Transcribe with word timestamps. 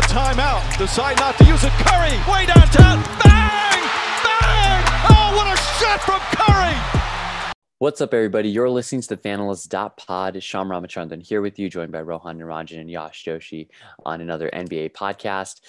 have 0.00 0.10
a 0.10 0.14
timeout. 0.14 0.78
Decide 0.78 1.16
not 1.18 1.38
to 1.38 1.44
use 1.44 1.64
it. 1.64 1.72
Curry, 1.72 2.10
way 2.30 2.46
downtown. 2.46 3.02
Bang! 3.24 3.80
Bang! 4.24 4.84
Oh, 5.08 5.32
what 5.36 5.46
a 5.46 5.56
shot 5.78 6.00
from 6.00 6.20
Curry! 6.36 7.52
What's 7.78 8.00
up, 8.00 8.12
everybody? 8.12 8.48
You're 8.50 8.68
listening 8.68 9.02
to 9.02 9.08
the 9.08 9.16
Fanalist.pod. 9.16 10.34
Shyam 10.34 10.68
Ramachandran 10.68 11.22
here 11.22 11.40
with 11.40 11.58
you, 11.58 11.68
joined 11.68 11.92
by 11.92 12.02
Rohan 12.02 12.38
Naranjan 12.38 12.80
and 12.80 12.90
Yash 12.90 13.24
Joshi 13.24 13.68
on 14.04 14.20
another 14.20 14.50
NBA 14.52 14.92
podcast. 14.92 15.60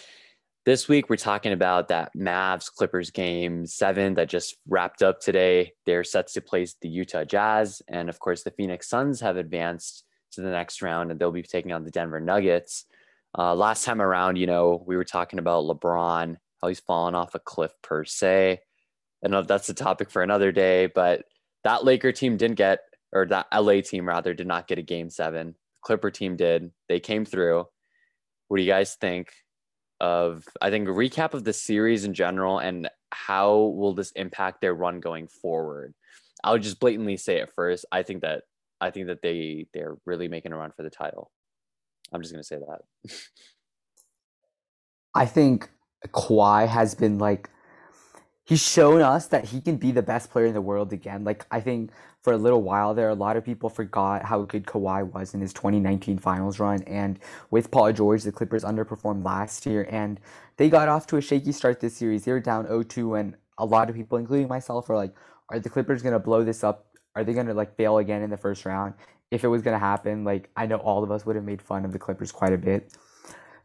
This 0.66 0.90
week, 0.90 1.10
we're 1.10 1.16
talking 1.16 1.54
about 1.54 1.88
that 1.88 2.12
Mavs 2.14 2.70
Clippers 2.70 3.12
game 3.12 3.66
seven 3.66 4.16
that 4.16 4.28
just 4.28 4.58
wrapped 4.68 5.02
up 5.02 5.22
today. 5.22 5.72
They're 5.86 6.04
set 6.04 6.28
to 6.28 6.42
play 6.42 6.68
the 6.82 6.90
Utah 6.90 7.24
Jazz. 7.24 7.82
And 7.88 8.10
of 8.10 8.20
course, 8.20 8.44
the 8.44 8.52
Phoenix 8.52 8.90
Suns 8.90 9.22
have 9.22 9.38
advanced 9.38 10.04
to 10.34 10.42
the 10.42 10.50
next 10.50 10.82
round 10.82 11.12
and 11.12 11.20
they'll 11.20 11.32
be 11.32 11.44
taking 11.44 11.72
on 11.72 11.86
the 11.86 11.92
Denver 11.92 12.20
Nuggets. 12.20 12.86
Uh, 13.38 13.54
last 13.54 13.86
time 13.86 14.02
around, 14.02 14.38
you 14.38 14.48
know, 14.48 14.84
we 14.88 14.96
were 14.96 15.04
talking 15.04 15.40
about 15.40 15.66
LeBron, 15.66 16.38
how 16.62 16.68
he's 16.68 16.80
fallen 16.80 17.16
off 17.16 17.36
a 17.36 17.40
cliff 17.40 17.72
per 17.84 18.04
se. 18.04 18.60
I 19.24 19.28
know 19.28 19.44
that's 19.44 19.70
a 19.70 19.74
topic 19.74 20.10
for 20.10 20.24
another 20.24 20.52
day, 20.52 20.88
but 20.88 21.26
that 21.64 21.84
Laker 21.84 22.12
team 22.12 22.38
didn't 22.38 22.58
get, 22.58 22.80
or 23.14 23.26
that 23.28 23.48
LA 23.54 23.82
team 23.82 24.08
rather, 24.08 24.34
did 24.34 24.48
not 24.48 24.68
get 24.68 24.80
a 24.80 24.84
game 24.84 25.10
seven. 25.10 25.56
Clipper 25.82 26.12
team 26.12 26.36
did. 26.36 26.72
They 26.90 27.00
came 27.00 27.26
through. 27.26 27.66
What 28.48 28.58
do 28.58 28.64
you 28.64 28.70
guys 28.70 28.96
think? 28.96 29.30
of 30.00 30.44
I 30.62 30.70
think 30.70 30.88
a 30.88 30.92
recap 30.92 31.34
of 31.34 31.44
the 31.44 31.54
series 31.54 32.06
in 32.06 32.14
general 32.14 32.60
and 32.60 32.90
how 33.12 33.74
will 33.76 33.94
this 33.94 34.12
impact 34.12 34.62
their 34.62 34.74
run 34.74 35.00
going 35.00 35.28
forward. 35.28 35.94
I'll 36.44 36.60
just 36.60 36.80
blatantly 36.80 37.18
say 37.18 37.38
it 37.38 37.52
first. 37.56 37.86
I 37.92 38.04
think 38.04 38.22
that 38.22 38.44
I 38.80 38.92
think 38.92 39.08
that 39.08 39.22
they 39.22 39.68
they're 39.74 39.98
really 40.06 40.28
making 40.28 40.54
a 40.54 40.58
run 40.58 40.72
for 40.76 40.84
the 40.84 40.90
title. 40.90 41.32
I'm 42.12 42.22
just 42.22 42.34
gonna 42.34 42.44
say 42.44 42.58
that. 42.58 42.82
I 45.14 45.26
think 45.26 45.70
Kawhi 46.08 46.68
has 46.68 46.96
been 46.96 47.18
like 47.18 47.50
he's 48.46 48.62
shown 48.62 49.02
us 49.02 49.28
that 49.28 49.46
he 49.46 49.60
can 49.60 49.76
be 49.76 49.92
the 49.92 50.02
best 50.02 50.32
player 50.32 50.46
in 50.46 50.54
the 50.54 50.62
world 50.62 50.94
again. 50.94 51.24
Like 51.24 51.46
I 51.52 51.60
think 51.60 51.92
for 52.22 52.34
a 52.34 52.38
little 52.38 52.62
while 52.62 52.94
there, 52.94 53.10
a 53.10 53.16
lot 53.16 53.36
of 53.36 53.44
people 53.44 53.70
forgot 53.70 54.24
how 54.24 54.42
good 54.44 54.66
Kawhi 54.66 55.12
was 55.12 55.34
in 55.34 55.42
his 55.42 55.54
2019 55.54 56.18
Finals 56.18 56.60
run, 56.60 56.82
and 56.84 57.20
with 57.52 57.72
Paul 57.72 57.92
George, 57.94 58.24
the 58.24 58.32
Clippers 58.32 58.64
underperformed 58.64 59.26
last 59.26 59.66
year, 59.66 59.88
and 59.90 60.20
they 60.58 60.70
got 60.70 60.88
off 60.88 61.08
to 61.08 61.18
a 61.18 61.22
shaky 61.22 61.52
start 61.52 61.80
this 61.80 61.98
series. 61.98 62.26
They 62.26 62.32
were 62.32 62.40
down 62.40 62.66
0-2, 62.66 63.20
and 63.20 63.36
a 63.58 63.66
lot 63.66 63.90
of 63.90 63.96
people, 63.96 64.18
including 64.18 64.48
myself, 64.48 64.90
are 64.90 64.96
like, 64.96 65.14
"Are 65.50 65.60
the 65.60 65.70
Clippers 65.70 66.02
gonna 66.02 66.20
blow 66.20 66.44
this 66.44 66.64
up? 66.64 66.88
Are 67.16 67.24
they 67.24 67.34
gonna 67.34 67.54
like 67.54 67.76
fail 67.76 67.98
again 67.98 68.22
in 68.22 68.30
the 68.30 68.38
first 68.38 68.66
round?" 68.66 68.94
If 69.32 69.44
it 69.44 69.48
was 69.48 69.62
gonna 69.62 69.80
happen, 69.80 70.24
like 70.24 70.50
I 70.56 70.66
know 70.66 70.78
all 70.78 71.04
of 71.04 71.12
us 71.12 71.26
would 71.26 71.36
have 71.36 71.46
made 71.46 71.62
fun 71.62 71.86
of 71.86 71.92
the 71.92 72.00
Clippers 72.00 72.32
quite 72.32 72.54
a 72.54 72.58
bit. 72.58 72.94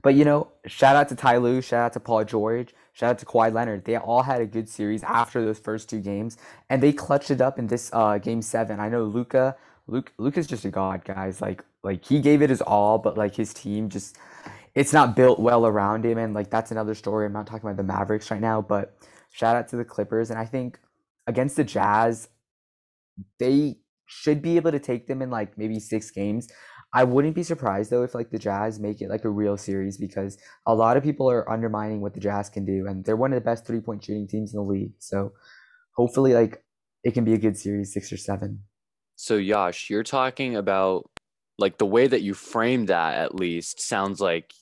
But 0.03 0.15
you 0.17 0.25
know, 0.25 0.49
shout 0.67 0.97
out 0.97 1.09
to 1.11 1.15
Ty 1.15 1.37
Lue, 1.39 1.63
shout 1.63 1.87
out 1.87 1.93
to 1.95 2.01
Paul 2.01 2.25
George, 2.25 2.75
shout 2.93 3.11
out 3.11 3.19
to 3.21 3.27
Kawhi 3.27 3.53
Leonard. 3.53 3.85
They 3.85 3.97
all 3.97 4.23
had 4.23 4.41
a 4.41 4.47
good 4.47 4.69
series 4.69 5.05
after 5.05 5.45
those 5.45 5.61
first 5.61 5.89
two 5.89 6.01
games, 6.01 6.37
and 6.69 6.83
they 6.83 6.93
clutched 6.93 7.31
it 7.31 7.41
up 7.41 7.59
in 7.59 7.69
this 7.69 7.89
uh, 7.93 8.19
game 8.19 8.43
seven. 8.43 8.81
I 8.81 8.89
know 8.89 9.05
Luka, 9.05 9.57
Luke, 9.87 10.13
Luka's 10.19 10.49
just 10.49 10.65
a 10.65 10.71
god, 10.71 11.05
guys. 11.05 11.41
Like, 11.41 11.65
like 11.85 12.05
he 12.05 12.21
gave 12.21 12.43
it 12.43 12.51
his 12.51 12.61
all, 12.61 12.99
but 12.99 13.17
like 13.17 13.37
his 13.37 13.55
team 13.55 13.89
just, 13.89 14.19
it's 14.75 14.93
not 14.93 15.15
built 15.15 15.39
well 15.39 15.67
around 15.67 16.05
him, 16.05 16.19
and 16.19 16.35
like 16.35 16.51
that's 16.51 16.73
another 16.73 16.97
story. 16.97 17.27
I'm 17.27 17.33
not 17.33 17.47
talking 17.47 17.69
about 17.69 17.77
the 17.77 17.85
Mavericks 17.85 18.31
right 18.33 18.41
now, 18.41 18.61
but 18.61 18.97
shout 19.31 19.55
out 19.55 19.69
to 19.69 19.77
the 19.77 19.85
Clippers, 19.85 20.31
and 20.31 20.39
I 20.39 20.47
think 20.47 20.81
against 21.29 21.55
the 21.55 21.65
Jazz, 21.65 22.29
they 23.39 23.79
should 24.13 24.43
be 24.43 24.57
able 24.57 24.71
to 24.71 24.79
take 24.79 25.07
them 25.07 25.23
in 25.23 25.31
like 25.31 25.57
maybe 25.57 25.81
six 25.81 26.11
games. 26.11 26.49
I 26.95 27.05
wouldn't 27.05 27.35
be 27.35 27.43
surprised 27.43 27.91
though 27.91 28.03
if 28.03 28.15
like 28.15 28.31
the 28.31 28.39
Jazz 28.39 28.79
make 28.79 29.01
it 29.01 29.09
like 29.09 29.25
a 29.25 29.31
real 29.31 29.57
series 29.57 29.97
because 29.97 30.37
a 30.67 30.75
lot 30.75 30.97
of 30.97 31.03
people 31.03 31.31
are 31.31 31.51
undermining 31.51 32.03
what 32.03 32.13
the 32.13 32.21
Jazz 32.21 32.51
can 32.51 32.67
do 32.67 32.87
and 32.87 33.05
they're 33.05 33.17
one 33.17 33.33
of 33.33 33.37
the 33.37 33.45
best 33.45 33.67
three 33.67 33.81
point 33.81 34.05
shooting 34.05 34.29
teams 34.29 34.53
in 34.53 34.59
the 34.59 34.65
league. 34.65 34.93
So 34.99 35.33
hopefully 35.97 36.35
like 36.35 36.63
it 37.03 37.15
can 37.15 37.25
be 37.25 37.33
a 37.33 37.39
good 37.39 37.57
series, 37.57 37.93
six 37.93 38.13
or 38.13 38.19
seven. 38.19 38.65
So 39.17 39.37
Yash, 39.37 39.89
you're 39.89 40.03
talking 40.03 40.57
about 40.57 41.09
like 41.59 41.79
the 41.79 41.87
way 41.87 42.07
that 42.07 42.23
you 42.23 42.35
framed 42.35 42.89
that 42.89 43.15
at 43.15 43.35
least 43.35 43.81
sounds 43.81 44.21
like 44.21 44.53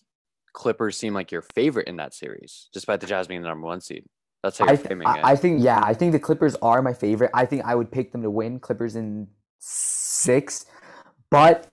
Clippers 0.53 0.97
seem 0.97 1.15
like 1.15 1.32
your 1.32 1.43
favorite 1.55 1.88
in 1.88 1.97
that 1.97 2.15
series, 2.15 2.69
despite 2.72 3.00
the 3.00 3.06
Jazz 3.06 3.27
being 3.27 3.43
the 3.43 3.49
number 3.49 3.67
one 3.67 3.81
seed. 3.81 4.05
That's 4.43 4.59
how 4.59 4.67
you're 4.67 4.75
I, 4.75 4.77
framing 4.77 5.06
I, 5.06 5.19
it. 5.19 5.25
I 5.25 5.37
think 5.37 5.62
yeah, 5.62 5.81
I 5.82 5.94
think 5.94 6.12
the 6.12 6.19
Clippers 6.19 6.56
are 6.62 6.81
my 6.82 6.93
favorite. 6.93 7.31
I 7.34 7.44
think 7.44 7.65
I 7.65 7.75
would 7.75 7.91
pick 7.91 8.12
them 8.12 8.22
to 8.22 8.31
win. 8.31 8.59
Clippers 8.59 8.97
in 8.97 9.28
six, 9.60 10.66
but 11.31 11.69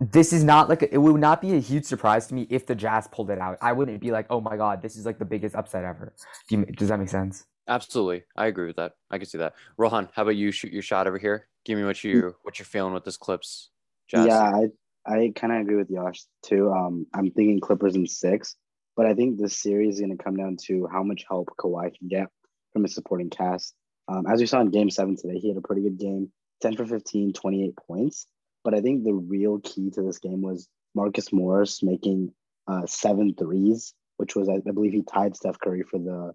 this 0.00 0.32
is 0.32 0.44
not 0.44 0.68
like 0.68 0.82
a, 0.82 0.92
it 0.92 0.98
would 0.98 1.20
not 1.20 1.40
be 1.40 1.54
a 1.54 1.58
huge 1.58 1.84
surprise 1.84 2.26
to 2.26 2.34
me 2.34 2.46
if 2.50 2.66
the 2.66 2.74
Jazz 2.74 3.08
pulled 3.08 3.30
it 3.30 3.38
out. 3.38 3.56
I 3.62 3.72
wouldn't 3.72 4.00
be 4.00 4.10
like, 4.10 4.26
oh 4.30 4.40
my 4.40 4.56
god, 4.56 4.82
this 4.82 4.96
is 4.96 5.06
like 5.06 5.18
the 5.18 5.24
biggest 5.24 5.56
upset 5.56 5.84
ever. 5.84 6.12
Do 6.48 6.58
you, 6.58 6.66
does 6.66 6.88
that 6.88 6.98
make 6.98 7.08
sense? 7.08 7.46
Absolutely, 7.66 8.24
I 8.36 8.46
agree 8.46 8.66
with 8.66 8.76
that. 8.76 8.92
I 9.10 9.18
can 9.18 9.26
see 9.26 9.38
that. 9.38 9.54
Rohan, 9.76 10.08
how 10.12 10.22
about 10.22 10.36
you 10.36 10.52
shoot 10.52 10.72
your 10.72 10.82
shot 10.82 11.06
over 11.06 11.18
here? 11.18 11.48
Give 11.64 11.78
me 11.78 11.84
what 11.84 12.02
you 12.04 12.34
what 12.42 12.58
you're 12.58 12.66
feeling 12.66 12.94
with 12.94 13.04
this 13.04 13.16
Clips. 13.16 13.70
Jazz. 14.08 14.26
Yeah, 14.26 14.40
I 14.40 14.68
I 15.06 15.32
kind 15.34 15.52
of 15.52 15.60
agree 15.60 15.76
with 15.76 15.90
Yash 15.90 16.24
too. 16.42 16.70
Um, 16.72 17.06
I'm 17.14 17.30
thinking 17.30 17.60
Clippers 17.60 17.96
in 17.96 18.06
six, 18.06 18.56
but 18.96 19.06
I 19.06 19.14
think 19.14 19.38
this 19.38 19.58
series 19.58 19.94
is 19.94 20.00
going 20.00 20.16
to 20.16 20.22
come 20.22 20.36
down 20.36 20.56
to 20.66 20.88
how 20.90 21.02
much 21.02 21.24
help 21.28 21.48
Kawhi 21.58 21.96
can 21.96 22.08
get 22.08 22.28
from 22.72 22.84
his 22.84 22.94
supporting 22.94 23.30
cast. 23.30 23.74
Um, 24.08 24.26
as 24.26 24.40
we 24.40 24.46
saw 24.46 24.60
in 24.60 24.70
Game 24.70 24.90
Seven 24.90 25.16
today, 25.16 25.38
he 25.38 25.48
had 25.48 25.56
a 25.56 25.60
pretty 25.60 25.82
good 25.82 25.98
game, 25.98 26.30
10 26.62 26.76
for 26.76 26.86
15, 26.86 27.32
28 27.32 27.76
points. 27.76 28.26
But 28.64 28.74
I 28.74 28.80
think 28.80 29.04
the 29.04 29.14
real 29.14 29.60
key 29.60 29.90
to 29.90 30.02
this 30.02 30.18
game 30.18 30.42
was 30.42 30.68
Marcus 30.94 31.32
Morris 31.32 31.82
making 31.82 32.32
uh, 32.66 32.86
seven 32.86 33.34
threes, 33.34 33.94
which 34.16 34.34
was, 34.34 34.48
I 34.48 34.58
believe, 34.70 34.92
he 34.92 35.02
tied 35.02 35.36
Steph 35.36 35.58
Curry 35.60 35.82
for 35.82 35.98
the 35.98 36.34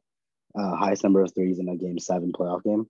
uh, 0.59 0.75
highest 0.75 1.03
number 1.03 1.21
of 1.21 1.33
threes 1.33 1.59
in 1.59 1.69
a 1.69 1.75
Game 1.75 1.99
Seven 1.99 2.31
playoff 2.31 2.63
game. 2.63 2.87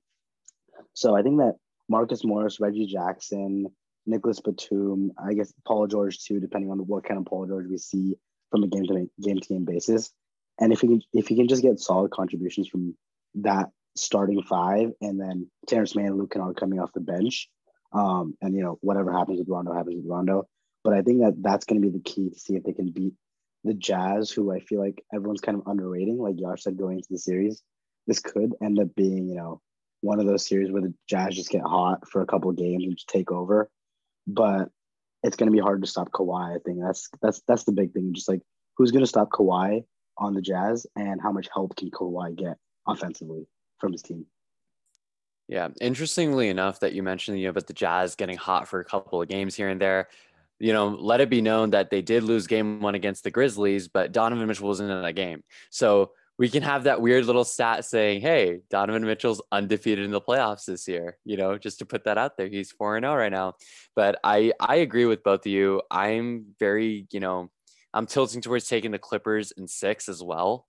So 0.94 1.16
I 1.16 1.24
think 1.24 1.38
that 1.38 1.56
Marcus 1.90 2.24
Morris, 2.24 2.60
Reggie 2.60 2.86
Jackson, 2.86 3.68
Nicolas 4.06 4.40
Batum, 4.40 5.12
I 5.18 5.34
guess 5.34 5.54
Paul 5.66 5.88
George 5.88 6.24
too, 6.24 6.40
depending 6.40 6.72
on 6.72 6.80
what 6.80 7.04
kind 7.04 7.20
of 7.20 7.26
Paul 7.26 7.48
George 7.48 7.68
we 7.70 7.78
see 7.78 8.16
from 8.52 8.64
a 8.64 8.68
game 8.68 8.86
to 8.86 9.10
game 9.22 9.40
to 9.40 9.48
game 9.48 9.66
basis. 9.66 10.12
And 10.60 10.72
if 10.72 10.82
he 10.82 10.88
can 10.88 11.02
if 11.14 11.28
he 11.28 11.36
can 11.36 11.48
just 11.48 11.64
get 11.64 11.80
solid 11.80 12.12
contributions 12.12 12.68
from 12.68 12.96
that 13.36 13.70
starting 13.96 14.42
five, 14.44 14.92
and 15.02 15.20
then 15.20 15.50
Terance 15.68 15.96
Mann 15.96 16.08
and 16.08 16.18
Luke 16.18 16.32
Kennard 16.32 16.58
coming 16.58 16.80
off 16.80 16.94
the 16.94 17.02
bench, 17.02 17.50
um, 17.94 18.36
and 18.42 18.56
you 18.56 18.64
know 18.64 18.78
whatever 18.82 19.12
happens 19.12 19.40
with 19.40 19.50
Rondo 19.50 19.74
happens 19.74 19.98
with 19.98 20.06
Rondo. 20.08 20.48
But 20.84 20.94
I 20.94 21.02
think 21.02 21.22
that 21.22 21.36
that's 21.42 21.66
going 21.66 21.82
to 21.82 21.88
be 21.88 21.98
the 21.98 22.04
key 22.04 22.30
to 22.30 22.40
see 22.40 22.56
if 22.56 22.64
they 22.64 22.74
can 22.74 22.92
beat 22.92 23.14
the 23.64 23.74
Jazz, 23.74 24.30
who 24.32 24.52
I 24.52 24.60
feel 24.60 24.80
like 24.80 25.04
everyone's 25.14 25.42
kind 25.42 25.58
of 25.58 25.68
underrating. 25.68 26.18
Like 26.18 26.36
Yash 26.38 26.64
said, 26.64 26.78
going 26.78 26.98
into 26.98 27.08
the 27.10 27.18
series, 27.18 27.62
this 28.08 28.20
could 28.20 28.54
end 28.62 28.80
up 28.80 28.94
being 28.96 29.28
you 29.28 29.36
know 29.36 29.62
one 30.02 30.20
of 30.20 30.26
those 30.26 30.48
series 30.48 30.72
where 30.72 30.82
the 30.82 30.94
Jazz 31.10 31.36
just 31.36 31.50
get 31.50 31.62
hot 31.62 32.08
for 32.10 32.22
a 32.22 32.26
couple 32.28 32.52
games 32.52 32.84
and 32.84 32.96
just 32.96 33.08
take 33.08 33.32
over. 33.32 33.70
But 34.28 34.70
it's 35.24 35.38
going 35.38 35.48
to 35.48 35.56
be 35.56 35.62
hard 35.62 35.82
to 35.82 35.88
stop 35.88 36.12
Kawhi. 36.12 36.56
I 36.56 36.60
think 36.66 36.80
that's 36.82 37.10
that's 37.22 37.42
that's 37.48 37.64
the 37.64 37.72
big 37.72 37.94
thing. 37.94 38.14
Just 38.14 38.30
like 38.30 38.42
who's 38.78 38.92
going 38.92 39.04
to 39.04 39.10
stop 39.10 39.30
Kawhi 39.30 39.84
on 40.18 40.34
the 40.34 40.42
Jazz, 40.42 40.86
and 40.96 41.22
how 41.22 41.32
much 41.32 41.48
help 41.54 41.76
can 41.76 41.90
Kawhi 41.90 42.36
get 42.36 42.58
offensively 42.88 43.48
from 43.84 43.92
his 43.92 44.02
team. 44.02 44.26
Yeah, 45.50 45.68
interestingly 45.82 46.48
enough, 46.48 46.80
that 46.80 46.94
you 46.94 47.04
mentioned 47.04 47.38
you 47.38 47.46
know 47.46 47.50
about 47.50 47.68
the 47.68 47.74
Jazz 47.74 48.16
getting 48.16 48.38
hot 48.38 48.70
for 48.70 48.80
a 48.80 48.86
couple 48.86 49.22
of 49.22 49.28
games 49.28 49.56
here 49.56 49.68
and 49.68 49.80
there. 49.80 50.08
You 50.58 50.72
know, 50.72 50.88
let 50.88 51.20
it 51.20 51.30
be 51.30 51.42
known 51.42 51.72
that 51.72 51.90
they 51.90 52.02
did 52.02 52.24
lose 52.24 52.48
game 52.48 52.80
one 52.80 52.96
against 52.96 53.26
the 53.26 53.32
Grizzlies, 53.32 53.90
but 53.90 54.14
Donovan 54.14 54.48
Mitchell 54.48 54.70
wasn't 54.70 54.90
in 54.90 55.02
that 55.02 55.16
game. 55.16 55.44
So 55.70 56.12
we 56.40 56.48
can 56.48 56.64
have 56.64 56.86
that 56.86 57.02
weird 57.02 57.26
little 57.26 57.44
stat 57.44 57.84
saying, 57.84 58.22
"Hey, 58.22 58.62
Donovan 58.70 59.04
Mitchell's 59.04 59.42
undefeated 59.52 60.06
in 60.06 60.12
the 60.12 60.22
playoffs 60.22 60.64
this 60.66 60.88
year." 60.88 61.18
You 61.26 61.36
know, 61.36 61.58
just 61.58 61.80
to 61.80 61.86
put 61.86 62.06
that 62.06 62.18
out 62.18 62.38
there, 62.38 62.48
he's 62.48 62.72
four 62.72 62.96
and 62.96 63.04
zero 63.04 63.16
right 63.16 63.32
now. 63.32 63.56
But 63.98 64.20
I 64.24 64.54
I 64.62 64.78
agree 64.78 65.06
with 65.06 65.24
both 65.24 65.42
of 65.42 65.52
you. 65.52 65.82
I'm 65.92 66.56
very 66.58 67.06
you 67.12 67.20
know 67.20 67.52
I'm 67.94 68.06
tilting 68.08 68.40
towards 68.40 68.70
taking 68.70 68.92
the 68.92 69.00
Clippers 69.00 69.52
in 69.52 69.68
six 69.68 70.08
as 70.08 70.24
well. 70.24 70.68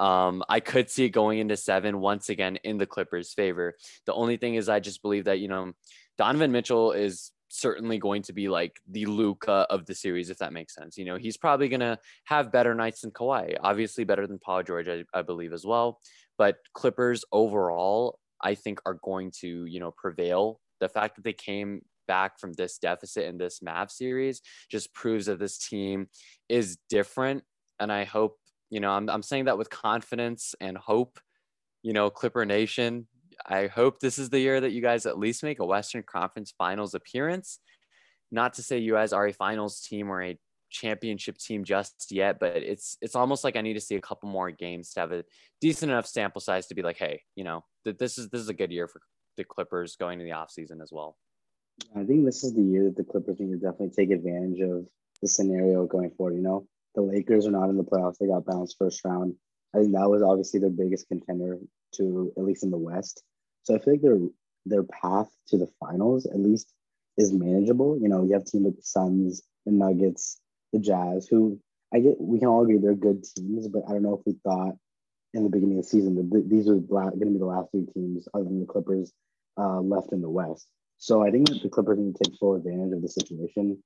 Um, 0.00 0.42
I 0.48 0.60
could 0.60 0.90
see 0.90 1.04
it 1.04 1.10
going 1.10 1.38
into 1.38 1.56
seven 1.56 2.00
once 2.00 2.30
again 2.30 2.56
in 2.64 2.78
the 2.78 2.86
Clippers' 2.86 3.32
favor. 3.32 3.76
The 4.06 4.14
only 4.14 4.38
thing 4.38 4.54
is, 4.54 4.68
I 4.68 4.80
just 4.80 5.02
believe 5.02 5.26
that 5.26 5.38
you 5.38 5.48
know 5.48 5.72
Donovan 6.18 6.50
Mitchell 6.50 6.92
is 6.92 7.30
certainly 7.50 7.98
going 7.98 8.22
to 8.22 8.32
be 8.32 8.48
like 8.48 8.80
the 8.88 9.06
Luka 9.06 9.66
of 9.68 9.84
the 9.86 9.94
series, 9.94 10.30
if 10.30 10.38
that 10.38 10.52
makes 10.52 10.74
sense. 10.74 10.96
You 10.96 11.04
know, 11.04 11.16
he's 11.16 11.36
probably 11.36 11.68
going 11.68 11.80
to 11.80 11.98
have 12.24 12.52
better 12.52 12.74
nights 12.74 13.02
than 13.02 13.10
Kawhi, 13.10 13.56
obviously 13.62 14.04
better 14.04 14.26
than 14.26 14.38
Paul 14.38 14.62
George, 14.62 14.88
I, 14.88 15.04
I, 15.12 15.22
believe 15.22 15.52
as 15.52 15.66
well. 15.66 15.98
But 16.38 16.56
Clippers 16.74 17.24
overall, 17.32 18.18
I 18.40 18.54
think 18.54 18.80
are 18.86 18.98
going 19.02 19.32
to, 19.40 19.66
you 19.66 19.80
know, 19.80 19.90
prevail. 19.90 20.60
The 20.80 20.88
fact 20.88 21.16
that 21.16 21.24
they 21.24 21.32
came 21.32 21.82
back 22.08 22.38
from 22.38 22.52
this 22.54 22.78
deficit 22.78 23.24
in 23.26 23.36
this 23.38 23.60
Mav 23.62 23.90
series 23.90 24.40
just 24.70 24.94
proves 24.94 25.26
that 25.26 25.38
this 25.38 25.58
team 25.58 26.08
is 26.48 26.78
different. 26.88 27.44
And 27.78 27.92
I 27.92 28.04
hope, 28.04 28.36
you 28.70 28.80
know, 28.80 28.90
I'm, 28.90 29.10
I'm 29.10 29.22
saying 29.22 29.46
that 29.46 29.58
with 29.58 29.68
confidence 29.68 30.54
and 30.60 30.76
hope, 30.76 31.18
you 31.82 31.92
know, 31.92 32.08
Clipper 32.08 32.46
Nation, 32.46 33.06
I 33.46 33.66
hope 33.66 34.00
this 34.00 34.18
is 34.18 34.30
the 34.30 34.38
year 34.40 34.60
that 34.60 34.72
you 34.72 34.80
guys 34.80 35.06
at 35.06 35.18
least 35.18 35.42
make 35.42 35.60
a 35.60 35.66
Western 35.66 36.02
Conference 36.02 36.54
Finals 36.56 36.94
appearance. 36.94 37.58
Not 38.30 38.54
to 38.54 38.62
say 38.62 38.78
you 38.78 38.92
guys 38.92 39.12
are 39.12 39.26
a 39.26 39.32
finals 39.32 39.80
team 39.80 40.10
or 40.10 40.22
a 40.22 40.38
championship 40.70 41.36
team 41.36 41.64
just 41.64 42.06
yet, 42.10 42.38
but 42.38 42.56
it's 42.56 42.96
it's 43.00 43.16
almost 43.16 43.42
like 43.42 43.56
I 43.56 43.60
need 43.60 43.74
to 43.74 43.80
see 43.80 43.96
a 43.96 44.00
couple 44.00 44.28
more 44.28 44.50
games 44.52 44.92
to 44.92 45.00
have 45.00 45.10
a 45.10 45.24
decent 45.60 45.90
enough 45.90 46.06
sample 46.06 46.40
size 46.40 46.66
to 46.68 46.74
be 46.74 46.82
like, 46.82 46.96
hey, 46.96 47.22
you 47.34 47.42
know, 47.42 47.64
that 47.84 47.98
this 47.98 48.18
is 48.18 48.28
this 48.28 48.40
is 48.40 48.48
a 48.48 48.54
good 48.54 48.70
year 48.70 48.86
for 48.86 49.00
the 49.36 49.44
Clippers 49.44 49.96
going 49.96 50.18
to 50.18 50.24
the 50.24 50.30
offseason 50.30 50.80
as 50.80 50.90
well. 50.92 51.16
I 51.96 52.04
think 52.04 52.24
this 52.24 52.44
is 52.44 52.54
the 52.54 52.62
year 52.62 52.84
that 52.84 52.96
the 52.96 53.04
Clippers 53.04 53.40
need 53.40 53.50
to 53.50 53.56
definitely 53.56 53.90
take 53.90 54.10
advantage 54.10 54.60
of 54.60 54.86
the 55.22 55.28
scenario 55.28 55.86
going 55.86 56.10
forward. 56.10 56.36
You 56.36 56.42
know, 56.42 56.66
the 56.94 57.02
Lakers 57.02 57.46
are 57.46 57.50
not 57.52 57.70
in 57.70 57.76
the 57.76 57.84
playoffs; 57.84 58.18
they 58.18 58.26
got 58.26 58.44
bounced 58.46 58.76
first 58.78 59.04
round. 59.04 59.34
I 59.74 59.78
think 59.78 59.92
that 59.92 60.10
was 60.10 60.22
obviously 60.22 60.60
their 60.60 60.70
biggest 60.70 61.08
contender 61.08 61.58
to 61.94 62.32
at 62.36 62.44
least 62.44 62.64
in 62.64 62.70
the 62.70 62.78
West. 62.78 63.22
So 63.62 63.74
I 63.74 63.78
feel 63.78 63.94
like 63.94 64.02
their 64.02 64.18
their 64.66 64.82
path 64.84 65.28
to 65.48 65.58
the 65.58 65.68
finals 65.78 66.26
at 66.26 66.38
least 66.38 66.72
is 67.16 67.32
manageable. 67.32 67.98
You 68.00 68.08
know, 68.08 68.24
you 68.24 68.34
have 68.34 68.44
teams 68.44 68.64
like 68.64 68.76
the 68.76 68.82
Suns, 68.82 69.42
the 69.66 69.72
Nuggets, 69.72 70.40
the 70.72 70.78
Jazz, 70.78 71.26
who 71.26 71.60
I 71.92 72.00
get. 72.00 72.20
We 72.20 72.38
can 72.38 72.48
all 72.48 72.62
agree 72.62 72.78
they're 72.78 72.94
good 72.94 73.24
teams, 73.24 73.68
but 73.68 73.82
I 73.88 73.92
don't 73.92 74.02
know 74.02 74.14
if 74.14 74.26
we 74.26 74.36
thought 74.44 74.76
in 75.32 75.44
the 75.44 75.50
beginning 75.50 75.78
of 75.78 75.84
the 75.84 75.88
season 75.90 76.14
that 76.16 76.48
these 76.48 76.68
are 76.68 76.74
going 76.74 77.18
to 77.18 77.26
be 77.26 77.38
the 77.38 77.44
last 77.44 77.70
three 77.70 77.86
teams 77.94 78.26
other 78.34 78.44
than 78.44 78.60
the 78.60 78.66
Clippers 78.66 79.12
uh, 79.58 79.80
left 79.80 80.12
in 80.12 80.22
the 80.22 80.30
West. 80.30 80.66
So 80.98 81.24
I 81.24 81.30
think 81.30 81.48
that 81.48 81.62
the 81.62 81.68
Clippers 81.68 81.98
need 81.98 82.16
to 82.16 82.24
take 82.24 82.38
full 82.38 82.56
advantage 82.56 82.92
of 82.92 83.02
the 83.02 83.08
situation. 83.08 83.82